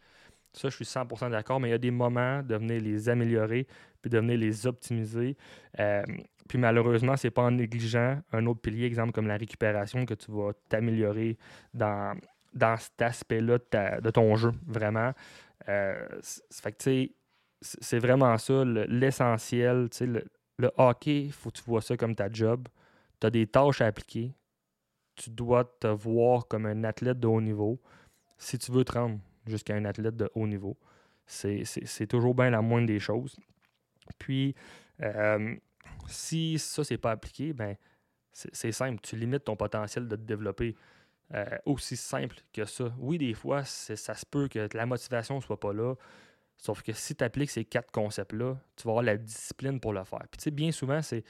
Ça, 0.54 0.69
je 0.69 0.75
suis 0.75 0.86
100% 0.86 1.30
d'accord, 1.30 1.60
mais 1.60 1.69
il 1.69 1.71
y 1.71 1.75
a 1.75 1.80
des 1.80 1.91
moments 1.91 2.41
de 2.41 2.56
venir 2.56 2.82
les 2.82 3.08
améliorer, 3.08 3.67
puis 4.02 4.10
de 4.10 4.17
venir 4.17 4.38
les 4.38 4.65
optimiser. 4.65 5.38
Euh, 5.80 6.04
puis 6.47 6.58
malheureusement, 6.58 7.15
ce 7.15 7.28
n'est 7.28 7.32
pas 7.32 7.43
en 7.43 7.52
négligeant 7.52 8.19
un 8.32 8.45
autre 8.47 8.62
pilier, 8.62 8.86
exemple 8.86 9.12
comme 9.12 9.28
la 9.28 9.38
récupération, 9.38 10.06
que 10.06 10.15
tu 10.15 10.32
vas 10.32 10.52
t'améliorer 10.67 11.38
dans, 11.73 12.17
cet 12.78 13.02
aspect-là 13.02 13.60
de, 14.02 14.10
ton 14.10 14.36
jeu, 14.36 14.52
vraiment. 14.65 15.13
Euh, 15.67 16.08
fait 16.52 16.71
que, 16.71 16.78
tu 16.78 17.12
c'est 17.61 17.99
vraiment 17.99 18.37
ça, 18.37 18.63
l'essentiel. 18.65 19.89
Le, 20.01 20.23
le, 20.57 20.71
hockey, 20.77 21.25
il 21.25 21.31
faut 21.31 21.49
que 21.51 21.57
tu 21.57 21.63
vois 21.63 21.81
ça 21.81 21.97
comme 21.97 22.15
ta 22.15 22.31
job. 22.31 22.67
Tu 23.19 23.27
as 23.27 23.29
des 23.29 23.47
tâches 23.47 23.81
à 23.81 23.87
appliquer. 23.87 24.33
Tu 25.15 25.29
dois 25.29 25.65
te 25.65 25.87
voir 25.87 26.47
comme 26.47 26.65
un 26.65 26.83
athlète 26.83 27.19
de 27.19 27.27
haut 27.27 27.41
niveau 27.41 27.81
si 28.37 28.57
tu 28.57 28.71
veux 28.71 28.85
te 28.85 28.93
rendre 28.93 29.19
jusqu'à 29.45 29.75
un 29.75 29.85
athlète 29.85 30.15
de 30.15 30.29
haut 30.33 30.47
niveau. 30.47 30.77
C'est 31.25 32.07
toujours 32.07 32.33
bien 32.33 32.49
la 32.49 32.61
moindre 32.61 32.87
des 32.87 32.99
choses. 32.99 33.37
Puis, 34.17 34.55
euh, 35.01 35.55
si 36.07 36.57
ça, 36.57 36.83
c'est 36.83 36.97
pas 36.97 37.11
appliqué, 37.11 37.53
ben 37.53 37.75
c'est 38.31 38.71
simple. 38.71 38.99
Tu 39.01 39.15
limites 39.15 39.43
ton 39.43 39.55
potentiel 39.55 40.07
de 40.07 40.15
te 40.15 40.21
développer. 40.21 40.75
Euh, 41.35 41.45
aussi 41.65 41.95
simple 41.95 42.37
que 42.51 42.65
ça. 42.65 42.91
Oui, 42.97 43.19
des 43.19 43.35
fois, 43.35 43.63
ça 43.63 44.15
se 44.15 44.25
peut 44.25 44.47
que 44.47 44.67
la 44.73 44.85
motivation 44.87 45.35
ne 45.35 45.41
soit 45.41 45.59
pas 45.59 45.73
là. 45.73 45.93
Sauf 46.59 46.83
que 46.83 46.91
si 46.91 47.15
tu 47.15 47.23
appliques 47.23 47.49
ces 47.49 47.63
quatre 47.63 47.89
concepts-là, 47.91 48.57
tu 48.75 48.83
vas 48.83 48.91
avoir 48.91 49.03
la 49.03 49.17
discipline 49.17 49.79
pour 49.79 49.93
le 49.93 50.03
faire. 50.03 50.25
Puis 50.29 50.37
tu 50.37 50.43
sais, 50.43 50.51
bien 50.51 50.71
souvent, 50.71 51.01
c'est 51.01 51.23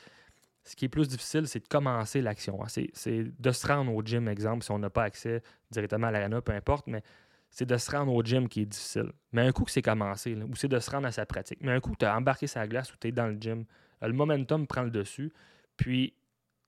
ce 0.64 0.76
qui 0.76 0.86
est 0.86 0.90
plus 0.90 1.08
difficile, 1.08 1.48
c'est 1.48 1.60
de 1.60 1.68
commencer 1.68 2.22
l'action. 2.22 2.62
Hein. 2.64 2.68
C'est 2.68 3.24
de 3.40 3.52
se 3.52 3.68
rendre 3.68 3.94
au 3.94 4.04
gym, 4.04 4.28
exemple, 4.28 4.64
si 4.64 4.72
on 4.72 4.80
n'a 4.80 4.90
pas 4.90 5.04
accès 5.04 5.44
directement 5.70 6.08
à 6.08 6.12
l'arena, 6.12 6.42
peu 6.42 6.52
importe, 6.52 6.88
mais 6.88 7.04
c'est 7.52 7.68
de 7.68 7.78
se 7.78 7.92
rendre 7.92 8.12
au 8.14 8.24
gym 8.24 8.50
qui 8.50 8.62
est 8.62 8.66
difficile. 8.66 9.12
Mais 9.32 9.44
un 9.44 9.52
coup 9.52 9.66
que 9.66 9.72
c'est 9.72 9.84
commencé, 9.84 10.36
ou 10.36 10.56
c'est 10.56 10.68
de 10.68 10.80
se 10.80 10.90
rendre 10.90 11.08
à 11.08 11.12
sa 11.12 11.28
pratique. 11.28 11.60
Mais 11.62 11.72
un 11.72 11.80
coup 11.80 11.92
que 11.92 11.98
tu 11.98 12.06
as 12.06 12.16
embarqué 12.16 12.48
sa 12.48 12.68
glace 12.68 12.92
ou 12.92 12.98
tu 13.00 13.08
es 13.08 13.12
dans 13.12 13.28
le 13.28 13.38
gym, 13.40 13.66
euh, 14.02 14.08
le 14.08 14.14
momentum 14.14 14.66
prend 14.66 14.82
le 14.82 14.92
dessus, 14.92 15.32
puis 15.78 16.14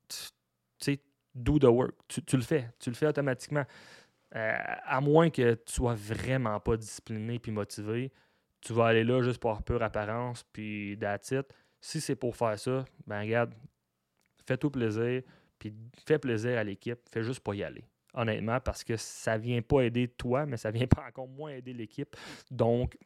tu 0.08 0.18
sais, 0.80 1.00
do 1.34 1.58
the 1.58 1.66
work. 1.66 1.96
Tu, 2.08 2.36
le 2.36 2.44
fais. 2.44 2.70
Tu 2.80 2.90
le 2.92 2.96
fais 2.96 3.08
automatiquement. 3.08 3.66
Euh, 4.36 4.56
à 4.86 5.02
moins 5.02 5.30
que 5.30 5.56
tu 5.56 5.74
sois 5.74 5.94
vraiment 5.94 6.60
pas 6.60 6.78
discipliné 6.78 7.38
puis 7.40 7.52
motivé, 7.52 8.12
tu 8.62 8.74
vas 8.74 8.88
aller 8.88 9.04
là 9.04 9.22
juste 9.22 9.40
pour 9.40 9.62
pure 9.64 9.82
apparence, 9.82 10.44
puis 10.44 10.98
that's 11.00 11.34
Si 11.80 12.00
c'est 12.00 12.16
pour 12.16 12.36
faire 12.36 12.58
ça, 12.58 12.86
ben 13.08 13.22
regarde, 13.22 13.54
fais 14.46 14.58
tout 14.58 14.70
plaisir, 14.70 15.24
puis 15.60 15.74
fais 16.06 16.20
plaisir 16.20 16.58
à 16.58 16.64
l'équipe, 16.64 17.00
fais 17.12 17.24
juste 17.24 17.42
pas 17.42 17.54
y 17.56 17.64
aller. 17.64 17.84
Honnêtement, 18.14 18.60
parce 18.60 18.84
que 18.84 18.98
ça 18.98 19.38
vient 19.38 19.62
pas 19.62 19.82
aider 19.82 20.08
toi, 20.08 20.46
mais 20.46 20.58
ça 20.58 20.72
vient 20.72 20.88
pas 20.96 21.06
encore 21.08 21.28
moins 21.28 21.52
aider 21.52 21.74
l'équipe. 21.74 22.16
Donc, 22.50 22.98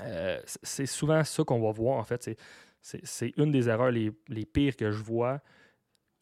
euh, 0.00 0.40
c'est 0.44 0.86
souvent 0.86 1.22
ça 1.24 1.44
qu'on 1.44 1.60
va 1.60 1.70
voir, 1.70 1.98
en 1.98 2.04
fait. 2.04 2.36
C'est 2.80 3.32
une 3.36 3.52
des 3.52 3.68
erreurs 3.68 3.90
les, 3.90 4.10
les, 4.28 4.44
pires 4.44 4.76
que 4.76 4.90
je 4.90 5.02
vois, 5.02 5.40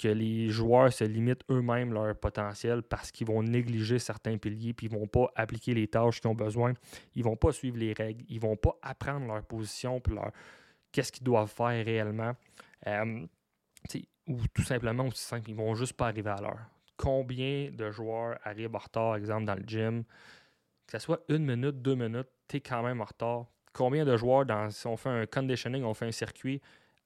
que 0.01 0.09
les 0.09 0.49
joueurs 0.49 0.91
se 0.91 1.05
limitent 1.05 1.45
eux-mêmes 1.51 1.93
leur 1.93 2.17
potentiel 2.17 2.83
parce 2.83 3.11
qu'ils 3.11 3.27
vont 3.27 3.43
négliger 3.43 3.99
certains 3.99 4.39
piliers, 4.39 4.73
puis 4.73 4.87
ils 4.87 4.93
vont 4.93 5.07
pas 5.07 5.31
appliquer 5.37 5.75
les 5.75 5.89
tâches 5.89 6.23
qu'ils 6.23 6.31
ont 6.31 6.35
besoin. 6.35 6.73
Ils 7.15 7.23
vont 7.23 7.37
pas 7.37 7.53
suivre 7.53 7.77
les 7.77 7.93
règles. 7.93 8.25
Ils 8.29 8.41
vont 8.41 8.57
pas 8.57 8.79
apprendre 8.81 9.27
leur 9.27 9.43
position, 9.43 10.01
puis 10.01 10.15
leur 10.15 10.33
qu'est-ce 10.91 11.13
qu'ils 11.13 11.25
doivent 11.25 11.53
faire 11.53 11.85
réellement. 11.85 12.33
Ou 14.27 14.47
tout 14.55 14.63
simplement 14.63 15.07
aussi 15.07 15.23
simple, 15.23 15.51
ils 15.51 15.57
vont 15.57 15.75
juste 15.75 15.93
pas 15.93 16.07
arriver 16.07 16.31
à 16.31 16.41
l'heure. 16.41 16.61
Combien 16.97 17.71
de 17.71 17.91
joueurs 17.91 18.39
arrivent 18.45 18.75
en 18.75 18.79
retard, 18.79 19.17
exemple, 19.17 19.45
dans 19.45 19.55
le 19.55 19.65
gym, 19.67 20.05
que 20.87 20.93
ce 20.93 20.99
soit 20.99 21.21
une 21.29 21.45
minute, 21.45 21.83
deux 21.83 21.95
minutes, 21.95 22.29
tu 22.49 22.57
es 22.57 22.61
quand 22.61 22.83
même 22.83 23.01
en 23.01 23.05
retard. 23.05 23.47
Combien 23.73 24.05
de 24.05 24.17
joueurs, 24.17 24.47
dans, 24.47 24.71
si 24.71 24.87
on 24.87 24.97
fait 24.97 25.11
un 25.11 25.27
conditioning, 25.27 25.85
on 25.85 25.95
fait 25.95 26.07
un 26.07 26.13
circuit, 26.13 26.61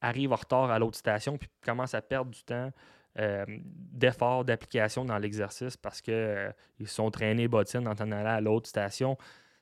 arrivent 0.05 0.33
en 0.33 0.37
retard 0.37 0.71
à 0.71 0.79
l'autre 0.79 0.97
station 0.97 1.39
puis 1.39 1.49
commencent 1.65 1.95
à 1.95 2.03
perdre 2.03 2.31
du 2.31 2.43
temps 2.43 2.71
euh, 3.19 3.45
d'effort, 3.93 4.45
d'application 4.45 5.05
dans 5.05 5.19
l'exercice 5.19 5.77
parce 5.77 6.01
qu'ils 6.01 6.15
euh, 6.15 6.51
sont 6.85 7.11
traînés 7.11 7.47
bottines 7.47 7.87
en 7.87 7.93
allant 7.93 8.27
à 8.27 8.41
l'autre 8.41 8.69
station. 8.69 9.17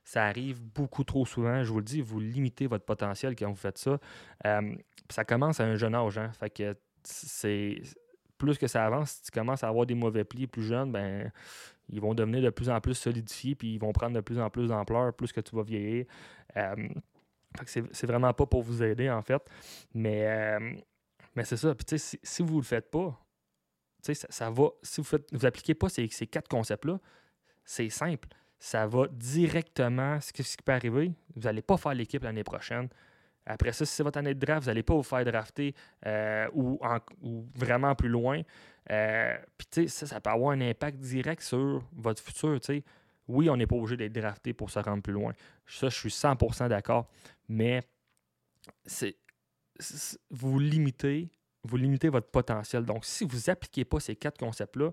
Ça 0.05 0.25
arrive 0.25 0.61
beaucoup 0.61 1.05
trop 1.05 1.27
souvent. 1.27 1.63
Je 1.63 1.71
vous 1.71 1.79
le 1.79 1.85
dis, 1.85 2.01
vous 2.01 2.19
limitez 2.19 2.67
votre 2.67 2.85
potentiel 2.85 3.37
quand 3.37 3.49
vous 3.49 3.57
faites 3.57 3.79
ça. 3.79 3.99
Euh, 4.47 4.75
ça 5.11 5.25
commence 5.25 5.61
à 5.61 5.65
un 5.65 5.77
jeune 5.77 5.95
âge. 5.95 6.19
Hein. 6.19 6.31
Fait 6.33 6.51
que 6.51 6.75
c'est 7.05 7.83
plus 8.39 8.59
que 8.59 8.67
ça 8.67 8.85
avance, 8.87 9.11
si 9.11 9.23
tu 9.25 9.31
commences 9.31 9.63
à 9.63 9.69
avoir 9.69 9.87
des 9.87 9.95
mauvais 9.95 10.25
plis 10.25 10.49
plus 10.49 10.65
jeunes, 10.65 10.91
ben 10.91 11.31
ils 11.89 12.01
vont 12.01 12.15
devenir 12.15 12.43
de 12.43 12.51
plus 12.51 12.71
en 12.71 12.81
plus 12.81 12.95
solidifiés, 12.95 13.55
puis 13.55 13.75
ils 13.75 13.79
vont 13.79 13.93
prendre 13.93 14.17
de 14.17 14.21
plus 14.21 14.41
en 14.41 14.51
plus 14.51 14.69
d'ampleur, 14.69 15.13
plus 15.13 15.31
que 15.31 15.41
tu 15.41 15.55
vas 15.55 15.63
vieillir. 15.63 16.07
C'est 17.67 18.07
vraiment 18.07 18.33
pas 18.33 18.47
pour 18.47 18.63
vous 18.63 18.83
aider, 18.83 19.11
en 19.11 19.23
fait. 19.23 19.43
Mais, 19.95 20.27
euh, 20.27 20.75
mais 21.35 21.45
c'est 21.45 21.57
ça. 21.57 21.75
Si, 21.97 22.19
si 22.23 22.43
vous 22.43 22.55
ne 22.55 22.61
le 22.61 22.65
faites 22.65 22.91
pas, 22.91 23.19
ça, 24.03 24.51
va. 24.51 24.69
Si 24.83 25.01
vous 25.01 25.17
ne 25.17 25.39
vous 25.39 25.47
appliquez 25.47 25.75
pas 25.75 25.89
ces, 25.89 26.09
quatre 26.09 26.49
concepts-là, 26.49 26.99
c'est 27.65 27.89
simple. 27.89 28.29
Ça 28.59 28.87
va 28.87 29.07
directement. 29.11 30.21
Ce 30.21 30.33
qui 30.33 30.43
peut 30.65 30.73
arriver, 30.73 31.13
vous 31.35 31.43
n'allez 31.43 31.63
pas 31.63 31.77
faire 31.77 31.95
l'équipe 31.95 32.23
l'année 32.23 32.45
prochaine. 32.45 32.89
Après 33.45 33.73
ça, 33.73 33.85
si 33.85 33.93
c'est 33.93 34.03
votre 34.03 34.19
année 34.19 34.35
de 34.35 34.45
draft, 34.45 34.63
vous 34.63 34.69
n'allez 34.69 34.85
pas 34.85 34.95
vous 34.95 35.03
faire 35.03 35.25
drafter 35.25 35.75
euh, 36.07 36.49
ou, 36.55 36.79
vraiment 37.55 37.95
plus 37.95 38.09
loin. 38.09 38.41
Euh, 38.91 39.37
puis, 39.59 39.89
ça, 39.89 40.07
ça 40.07 40.21
peut 40.21 40.31
avoir 40.31 40.53
un 40.53 40.61
impact 40.61 40.99
direct 40.99 41.43
sur 41.43 41.83
votre 41.93 42.23
futur. 42.23 42.59
Oui, 43.29 43.49
on 43.49 43.57
n'est 43.57 43.67
pas 43.67 43.77
obligé 43.77 43.97
d'être 43.97 44.13
drafté 44.13 44.53
pour 44.53 44.71
se 44.71 44.79
rendre 44.79 45.03
plus 45.03 45.13
loin. 45.13 45.33
Ça, 45.67 45.89
je 45.89 45.97
suis 45.97 46.09
100% 46.09 46.69
d'accord. 46.69 47.09
Mais 47.53 47.83
c'est, 48.87 49.17
vous 50.31 50.59
limitez, 50.59 51.31
vous 51.65 51.77
limitez 51.77 52.09
votre 52.09 52.31
potentiel. 52.31 52.85
Donc, 52.85 53.05
si 53.05 53.25
vous 53.25 53.39
n'appliquez 53.47 53.85
pas 53.85 54.01
ces 54.01 54.17
quatre 54.17 54.39
concepts-là, 54.39 54.91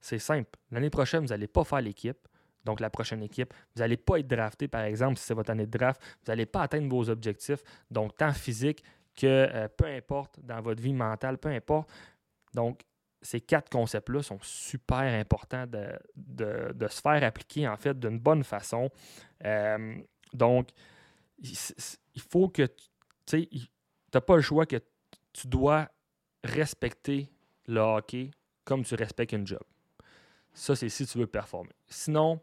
c'est 0.00 0.18
simple. 0.18 0.58
L'année 0.70 0.90
prochaine, 0.90 1.20
vous 1.20 1.28
n'allez 1.28 1.46
pas 1.46 1.64
faire 1.64 1.80
l'équipe 1.80 2.18
donc 2.64 2.80
la 2.80 2.90
prochaine 2.90 3.22
équipe. 3.22 3.54
Vous 3.74 3.80
n'allez 3.80 3.96
pas 3.96 4.18
être 4.18 4.26
drafté, 4.26 4.68
par 4.68 4.82
exemple, 4.82 5.16
si 5.16 5.24
c'est 5.24 5.34
votre 5.34 5.50
année 5.50 5.66
de 5.66 5.78
draft. 5.78 6.00
Vous 6.02 6.30
n'allez 6.30 6.46
pas 6.46 6.62
atteindre 6.62 6.88
vos 6.88 7.08
objectifs, 7.08 7.62
donc 7.90 8.16
tant 8.16 8.32
physique 8.32 8.84
que 9.16 9.26
euh, 9.26 9.68
peu 9.68 9.86
importe 9.86 10.38
dans 10.40 10.60
votre 10.60 10.82
vie 10.82 10.92
mentale, 10.92 11.38
peu 11.38 11.48
importe. 11.48 11.90
Donc, 12.54 12.82
ces 13.22 13.40
quatre 13.40 13.70
concepts-là 13.70 14.22
sont 14.22 14.38
super 14.42 14.98
importants 14.98 15.66
de, 15.66 16.88
se 16.88 17.00
faire 17.00 17.22
appliquer, 17.22 17.68
en 17.68 17.76
fait, 17.76 17.98
d'une 17.98 18.18
bonne 18.18 18.44
façon. 18.44 18.90
Euh, 19.44 19.96
donc, 20.32 20.68
il, 21.40 22.20
faut 22.20 22.48
que, 22.48 22.66
tu 23.26 23.48
n'as 24.14 24.20
pas 24.20 24.36
le 24.36 24.42
choix 24.42 24.66
que 24.66 24.76
tu 25.32 25.46
dois 25.46 25.88
respecter 26.44 27.30
le 27.66 27.80
hockey 27.80 28.30
comme 28.64 28.84
tu 28.84 28.94
respectes 28.94 29.32
une 29.32 29.46
job. 29.46 29.62
Ça, 30.52 30.74
c'est 30.74 30.88
si 30.88 31.06
tu 31.06 31.18
veux 31.18 31.26
performer. 31.26 31.70
Sinon, 31.86 32.40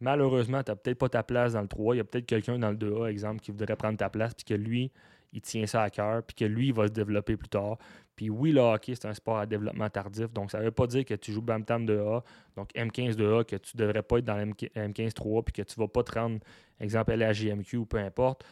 malheureusement, 0.00 0.62
tu 0.62 0.70
n'as 0.70 0.76
peut-être 0.76 0.98
pas 0.98 1.08
ta 1.08 1.22
place 1.22 1.52
dans 1.52 1.62
le 1.62 1.68
3. 1.68 1.94
Il 1.94 1.98
y 1.98 2.00
a 2.00 2.04
peut-être 2.04 2.26
quelqu'un 2.26 2.58
dans 2.58 2.70
le 2.70 2.76
2A, 2.76 3.10
exemple, 3.10 3.40
qui 3.40 3.50
voudrait 3.50 3.76
prendre 3.76 3.98
ta 3.98 4.08
place, 4.08 4.34
puis 4.34 4.44
que 4.44 4.54
lui, 4.54 4.90
il 5.32 5.40
tient 5.40 5.66
ça 5.66 5.82
à 5.82 5.90
cœur, 5.90 6.22
puis 6.22 6.34
que 6.34 6.44
lui, 6.44 6.68
il 6.68 6.74
va 6.74 6.86
se 6.86 6.92
développer 6.92 7.36
plus 7.36 7.48
tard. 7.48 7.78
Puis 8.16 8.28
oui, 8.28 8.52
le 8.52 8.60
hockey, 8.60 8.94
c'est 8.94 9.06
un 9.06 9.14
sport 9.14 9.38
à 9.38 9.46
développement 9.46 9.88
tardif, 9.88 10.32
donc 10.32 10.50
ça 10.50 10.58
ne 10.58 10.64
veut 10.64 10.70
pas 10.70 10.86
dire 10.86 11.04
que 11.04 11.14
tu 11.14 11.32
joues 11.32 11.40
Bam 11.40 11.64
Tam 11.64 11.86
2A, 11.86 12.22
donc 12.56 12.70
M15 12.74 13.14
2A, 13.14 13.44
que 13.44 13.56
tu 13.56 13.76
ne 13.76 13.82
devrais 13.82 14.02
pas 14.02 14.18
être 14.18 14.24
dans 14.24 14.36
M15 14.36 15.12
3A, 15.12 15.44
puis 15.44 15.52
que 15.52 15.62
tu 15.62 15.80
ne 15.80 15.84
vas 15.84 15.88
pas 15.88 16.02
te 16.02 16.18
rendre, 16.18 16.40
exemple, 16.80 17.12
à 17.12 17.16
la 17.16 17.32
JMQ 17.32 17.76
ou 17.78 17.86
peu 17.86 17.98
importe. 17.98 18.44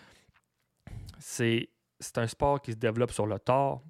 C'est 1.18 1.68
un 2.16 2.26
sport 2.26 2.62
qui 2.62 2.72
se 2.72 2.76
développe 2.76 3.10
sur 3.10 3.26
le 3.26 3.38
tard. 3.38 3.80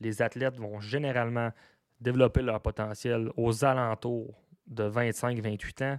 Les 0.00 0.20
athlètes 0.20 0.58
vont 0.58 0.80
généralement 0.80 1.50
développer 2.00 2.42
leur 2.42 2.60
potentiel 2.60 3.30
aux 3.36 3.64
alentours 3.64 4.34
de 4.66 4.90
25-28 4.90 5.84
ans. 5.84 5.98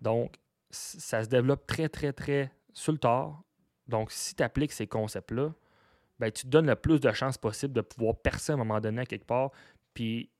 Donc, 0.00 0.36
ça 0.68 1.22
se 1.22 1.28
développe 1.28 1.66
très, 1.66 1.88
très, 1.88 2.12
très 2.12 2.50
sur 2.72 2.92
le 2.92 2.98
tard. 2.98 3.42
Donc, 3.86 4.10
si 4.10 4.34
tu 4.34 4.42
appliques 4.42 4.72
ces 4.72 4.88
concepts-là, 4.88 5.54
ben, 6.18 6.30
tu 6.30 6.44
te 6.44 6.48
donnes 6.48 6.66
le 6.66 6.76
plus 6.76 7.00
de 7.00 7.12
chances 7.12 7.38
possible 7.38 7.74
de 7.74 7.80
pouvoir 7.80 8.16
percer 8.16 8.52
à 8.52 8.54
un 8.54 8.58
moment 8.58 8.80
donné 8.80 9.02
à 9.02 9.06
quelque 9.06 9.26
part. 9.26 9.50
Puis, 9.94 10.30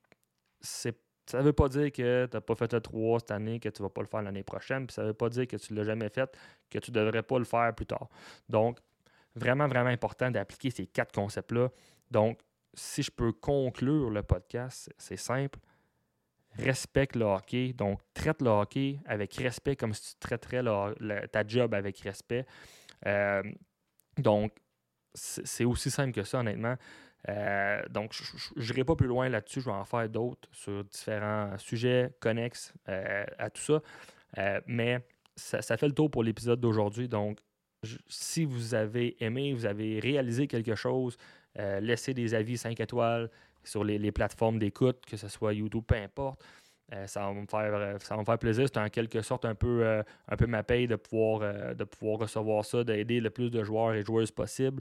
ça 0.61 0.91
ne 1.35 1.43
veut 1.43 1.53
pas 1.53 1.69
dire 1.69 1.93
que 1.93 2.27
tu 2.27 2.37
n'as 2.37 2.41
pas 2.41 2.55
fait 2.55 2.73
le 2.73 2.81
3 2.81 3.21
cette 3.21 3.31
année, 3.31 3.61
que 3.61 3.69
tu 3.69 3.83
ne 3.83 3.87
vas 3.87 3.91
pas 3.91 4.01
le 4.01 4.07
faire 4.07 4.23
l'année 4.23 4.43
prochaine. 4.43 4.87
Puis, 4.87 4.95
ça 4.95 5.03
ne 5.03 5.09
veut 5.09 5.15
pas 5.15 5.29
dire 5.29 5.47
que 5.47 5.57
tu 5.57 5.73
ne 5.73 5.79
l'as 5.79 5.85
jamais 5.85 6.09
fait, 6.09 6.35
que 6.71 6.79
tu 6.79 6.91
ne 6.91 6.97
devrais 6.97 7.23
pas 7.23 7.39
le 7.39 7.45
faire 7.45 7.75
plus 7.75 7.87
tard. 7.87 8.09
Donc, 8.49 8.79
vraiment, 9.35 9.69
vraiment 9.69 9.91
important 9.91 10.31
d'appliquer 10.31 10.71
ces 10.71 10.87
quatre 10.87 11.13
concepts-là. 11.13 11.71
Donc, 12.11 12.41
si 12.75 13.03
je 13.03 13.11
peux 13.11 13.33
conclure 13.33 14.11
le 14.11 14.23
podcast, 14.23 14.93
c'est 14.99 15.17
simple 15.17 15.59
respecte 16.59 17.17
le 17.17 17.25
hockey. 17.25 17.73
Donc, 17.73 18.01
traite 18.15 18.43
le 18.43 18.51
hockey 18.51 19.01
avec 19.07 19.35
respect 19.35 19.77
comme 19.77 19.93
si 19.93 20.13
tu 20.13 20.19
traiterais 20.19 20.63
ta 21.31 21.47
job 21.47 21.75
avec 21.75 21.99
respect. 22.01 22.47
Euh, 23.07 23.43
donc, 24.19 24.53
c'est 25.17 25.65
aussi 25.65 25.91
simple 25.91 26.13
que 26.13 26.23
ça, 26.23 26.41
honnêtement. 26.41 26.77
Euh, 27.29 27.83
donc, 27.91 28.13
je 28.13 28.73
n'irai 28.73 28.85
pas 28.85 28.95
plus 28.95 29.09
loin 29.09 29.29
là-dessus. 29.29 29.61
Je 29.61 29.67
vais 29.67 29.73
en 29.73 29.85
faire 29.85 30.09
d'autres 30.09 30.49
sur 30.53 30.85
différents 30.85 31.57
sujets 31.59 32.11
connexes 32.21 32.73
euh, 32.89 33.25
à 33.39 33.51
tout 33.51 33.63
ça. 33.63 33.83
mais 34.67 35.01
ça, 35.35 35.61
ça, 35.63 35.77
fait 35.77 35.89
le 35.89 35.95
tour 35.95 36.11
pour 36.11 36.23
l'épisode 36.23 36.61
d'aujourd'hui. 36.61 37.09
Donc, 37.09 37.41
si 38.09 38.45
vous 38.45 38.75
avez 38.75 39.17
aimé, 39.25 39.53
vous 39.53 39.67
avez 39.67 39.99
réalisé 40.01 40.47
quelque 40.47 40.75
chose, 40.75 41.17
laissez 41.57 42.15
des 42.15 42.35
avis 42.35 42.59
5 42.59 42.79
étoiles, 42.81 43.31
sur 43.67 43.85
les, 43.85 44.13
plateformes 44.13 44.59
d'écoute, 44.59 45.05
que 45.07 45.17
ce 45.17 45.29
soit 45.29 45.53
YouTube, 45.55 45.85
peu 45.87 45.97
importe. 45.97 46.45
Euh, 46.93 47.07
ça, 47.09 47.21
va 47.23 47.33
me 47.33 47.47
faire, 47.47 47.75
euh, 47.75 47.99
ça 47.99 48.17
me 48.17 48.37
plaisir. 48.37 48.69
C'est 48.73 48.79
en 48.79 48.89
quelque 48.89 49.21
sorte 49.21 49.45
un 49.45 49.57
peu, 49.57 49.85
euh, 49.85 50.03
un 50.29 50.37
peu 50.37 50.47
ma 50.47 50.63
paye 50.63 50.87
de 50.87 50.95
pouvoir, 50.97 51.75
de 51.75 51.85
pouvoir 51.85 52.21
recevoir 52.21 52.65
ça, 52.65 52.85
d'aider 52.85 53.21
le 53.21 53.31
plus 53.31 53.51
de 53.51 53.65
joueurs 53.65 53.95
et 53.95 54.03
joueuses 54.03 54.31
possible. 54.31 54.81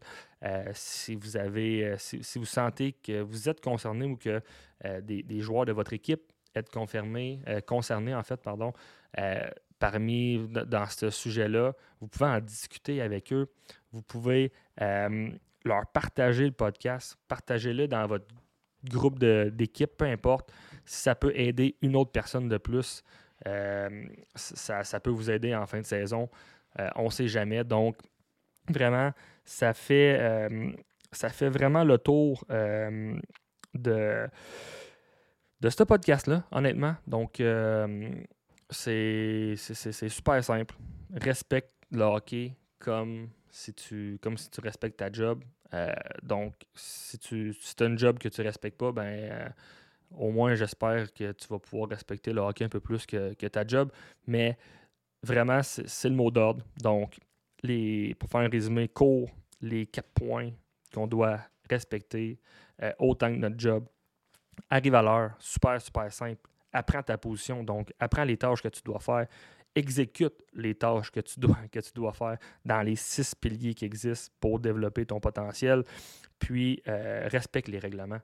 si 0.74 1.16
vous 1.16 1.38
avez 1.38 1.96
si, 1.98 2.38
vous 2.38 2.46
sentez 2.46 2.94
que 2.94 3.22
vous 3.22 3.50
êtes 3.50 3.62
concerné 3.62 4.06
ou 4.06 4.18
que 4.18 4.42
des, 5.02 5.40
joueurs 5.40 5.66
de 5.66 5.72
votre 5.72 5.94
équipe 5.94 6.22
êtes 6.54 6.70
concernés 6.70 8.16
en 8.16 8.24
fait, 8.24 8.38
pardon, 8.42 8.72
parmi 9.80 10.48
dans 10.48 10.86
ce 10.86 11.10
sujet-là, 11.10 11.74
vous 12.00 12.08
pouvez 12.08 12.30
en 12.30 12.40
discuter 12.40 13.02
avec 13.02 13.34
eux. 13.34 13.50
Vous 13.92 14.04
pouvez 14.04 14.52
leur 14.80 15.88
partager 15.92 16.46
le 16.46 16.52
podcast, 16.52 17.18
partagez-le 17.28 17.88
dans 17.88 18.06
votre 18.06 18.28
groupe 18.88 19.18
d'équipe, 19.20 19.98
peu 19.98 20.06
importe, 20.06 20.52
si 20.86 21.02
ça 21.02 21.16
peut 21.16 21.32
aider 21.36 21.76
une 21.82 21.96
autre 21.96 22.12
personne 22.12 22.48
de 22.48 22.58
plus, 22.58 23.04
euh, 23.48 24.06
ça, 24.36 25.00
peut 25.00 25.10
vous 25.10 25.30
aider 25.30 25.54
en 25.56 25.66
fin 25.66 25.80
de 25.82 25.86
saison. 25.86 26.30
Euh, 26.80 26.90
on 26.96 27.06
ne 27.06 27.10
sait 27.10 27.28
jamais. 27.28 27.64
Donc, 27.64 27.98
vraiment, 28.70 29.12
ça 29.44 29.74
fait, 29.74 30.18
euh, 30.20 30.72
ça 31.12 31.30
fait 31.30 31.50
vraiment 31.50 31.84
le 31.84 31.98
tour 31.98 32.46
de, 32.50 34.28
de 35.62 35.70
ce 35.70 35.84
podcast-là, 35.84 36.44
honnêtement. 36.52 36.96
Donc, 37.08 37.42
c'est 38.70 39.56
super 39.56 40.44
simple. 40.44 40.76
Respecte 41.14 41.72
le 41.92 42.04
hockey 42.04 42.54
comme 42.80 43.30
si 43.50 43.74
tu, 43.74 44.20
comme 44.22 44.38
si 44.38 44.50
tu 44.50 44.62
respectes 44.62 44.98
ta 44.98 45.12
job. 45.12 45.44
Donc, 46.24 46.54
si 46.74 47.20
tu 47.20 47.54
si 47.54 47.76
as 47.82 47.86
un 47.86 47.98
job 47.98 48.18
que 48.18 48.30
tu 48.30 48.42
ne 48.42 48.48
respectes 48.48 48.78
pas, 48.78 48.92
ben, 48.92 49.54
au 50.18 50.32
moins, 50.32 50.56
j'espère 50.56 51.12
que 51.14 51.32
tu 51.32 51.48
vas 51.48 51.60
pouvoir 51.60 51.90
respecter 51.90 52.34
le 52.34 52.42
hockey 52.42 52.66
un 52.66 52.70
peu 52.70 52.80
plus 52.80 53.06
que, 53.06 53.34
ta 53.48 53.66
job. 53.66 53.92
Mais 54.28 54.58
vraiment, 55.24 55.62
c'est 55.64 56.10
le 56.10 56.16
mot 56.16 56.32
d'ordre. 56.32 56.64
Donc, 56.82 57.18
pour 58.20 58.30
faire 58.30 58.42
un 58.42 58.50
résumé 58.50 58.88
court, 58.88 59.30
les 59.62 59.86
quatre 59.88 60.12
points 60.14 60.52
qu'on 60.94 61.08
doit 61.08 61.40
respecter 61.70 62.40
euh, 62.82 62.92
autant 63.00 63.32
que 63.32 63.40
notre 63.40 63.60
job. 63.60 63.86
Arrive 64.70 64.96
à 64.96 65.02
l'heure, 65.02 65.36
super, 65.40 65.82
super 65.82 66.12
simple. 66.12 66.50
Apprends 66.72 67.04
ta 67.04 67.18
position, 67.18 67.64
donc 67.64 67.94
apprends 68.00 68.24
les 68.24 68.38
tâches 68.38 68.62
que 68.62 68.68
tu 68.68 68.82
dois 68.84 69.00
faire. 69.00 69.28
Exécute 69.74 70.44
les 70.54 70.76
tâches 70.76 71.12
que 71.12 71.20
tu 71.20 71.40
dois, 71.40 71.58
que 71.72 71.80
tu 71.80 71.92
dois 71.94 72.14
faire 72.14 72.38
dans 72.64 72.82
les 72.82 72.96
six 72.96 73.36
piliers 73.36 73.74
qui 73.74 73.86
existent 73.86 74.34
pour 74.40 74.60
développer 74.60 75.06
ton 75.06 75.20
potentiel. 75.20 75.84
Puis, 76.40 76.82
euh, 76.88 77.28
respecte 77.30 77.68
les 77.68 77.80
règlements 77.80 78.22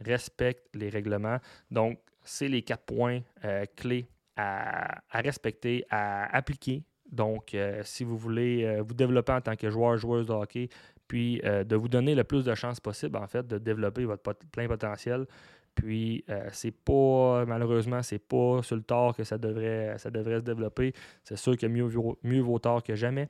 respecte 0.00 0.66
les 0.74 0.88
règlements. 0.88 1.38
Donc, 1.70 1.98
c'est 2.24 2.48
les 2.48 2.62
quatre 2.62 2.84
points 2.84 3.20
euh, 3.44 3.64
clés 3.76 4.06
à, 4.36 5.02
respecter, 5.10 5.84
à 5.90 6.34
appliquer. 6.34 6.82
Donc, 7.10 7.54
euh, 7.54 7.82
si 7.84 8.02
vous 8.02 8.16
voulez 8.16 8.64
euh, 8.64 8.82
vous 8.82 8.94
développer 8.94 9.32
en 9.32 9.40
tant 9.40 9.54
que 9.54 9.70
joueur, 9.70 9.96
joueuse 9.96 10.26
de 10.26 10.32
hockey, 10.32 10.68
puis 11.06 11.38
de 11.44 11.76
vous 11.76 11.86
donner 11.86 12.14
le 12.14 12.24
plus 12.24 12.44
de 12.44 12.54
chances 12.54 12.80
possible, 12.80 13.18
en 13.18 13.26
fait, 13.26 13.46
de 13.46 13.58
développer 13.58 14.06
votre 14.06 14.22
plein 14.50 14.66
potentiel. 14.66 15.26
Puis, 15.74 16.24
c'est 16.50 16.70
pas, 16.70 17.44
malheureusement, 17.46 18.02
c'est 18.02 18.18
pas 18.18 18.62
sur 18.62 18.74
le 18.74 18.82
tard 18.82 19.14
que 19.14 19.22
ça 19.22 19.36
devrait, 19.36 19.98
ça 19.98 20.10
devrait 20.10 20.38
se 20.38 20.44
développer. 20.44 20.94
C'est 21.22 21.36
sûr 21.36 21.58
que 21.58 21.66
mieux, 21.66 21.90
mieux 22.22 22.40
vaut 22.40 22.58
tard 22.58 22.82
que 22.82 22.94
jamais. 22.94 23.28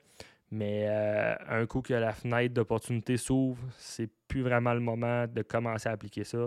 Mais 0.54 0.86
euh, 0.86 1.34
un 1.48 1.66
coup 1.66 1.82
que 1.82 1.94
la 1.94 2.12
fenêtre 2.12 2.54
d'opportunité 2.54 3.16
s'ouvre, 3.16 3.60
c'est 3.76 4.08
plus 4.28 4.40
vraiment 4.40 4.72
le 4.72 4.78
moment 4.78 5.26
de 5.26 5.42
commencer 5.42 5.88
à 5.88 5.92
appliquer 5.92 6.22
ça. 6.22 6.46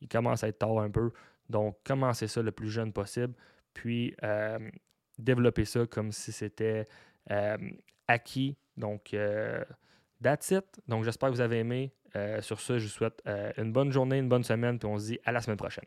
Il 0.00 0.08
commence 0.08 0.42
à 0.42 0.48
être 0.48 0.58
tard 0.58 0.80
un 0.80 0.90
peu. 0.90 1.12
Donc, 1.48 1.76
commencez 1.84 2.26
ça 2.26 2.42
le 2.42 2.50
plus 2.50 2.68
jeune 2.68 2.92
possible. 2.92 3.32
Puis, 3.72 4.12
euh, 4.24 4.58
développer 5.18 5.64
ça 5.66 5.86
comme 5.86 6.10
si 6.10 6.32
c'était 6.32 6.88
euh, 7.30 7.56
acquis. 8.08 8.56
Donc, 8.76 9.14
that's 10.20 10.50
it. 10.50 10.64
Donc, 10.88 11.04
j'espère 11.04 11.28
que 11.28 11.34
vous 11.34 11.40
avez 11.40 11.60
aimé. 11.60 11.92
sur 12.40 12.58
ce, 12.58 12.80
je 12.80 12.86
vous 12.86 12.90
souhaite 12.90 13.22
une 13.56 13.70
bonne 13.70 13.92
journée, 13.92 14.18
une 14.18 14.28
bonne 14.28 14.42
semaine. 14.42 14.80
Puis, 14.80 14.88
on 14.88 14.98
se 14.98 15.06
dit 15.12 15.18
à 15.24 15.30
la 15.30 15.40
semaine 15.40 15.58
prochaine. 15.58 15.86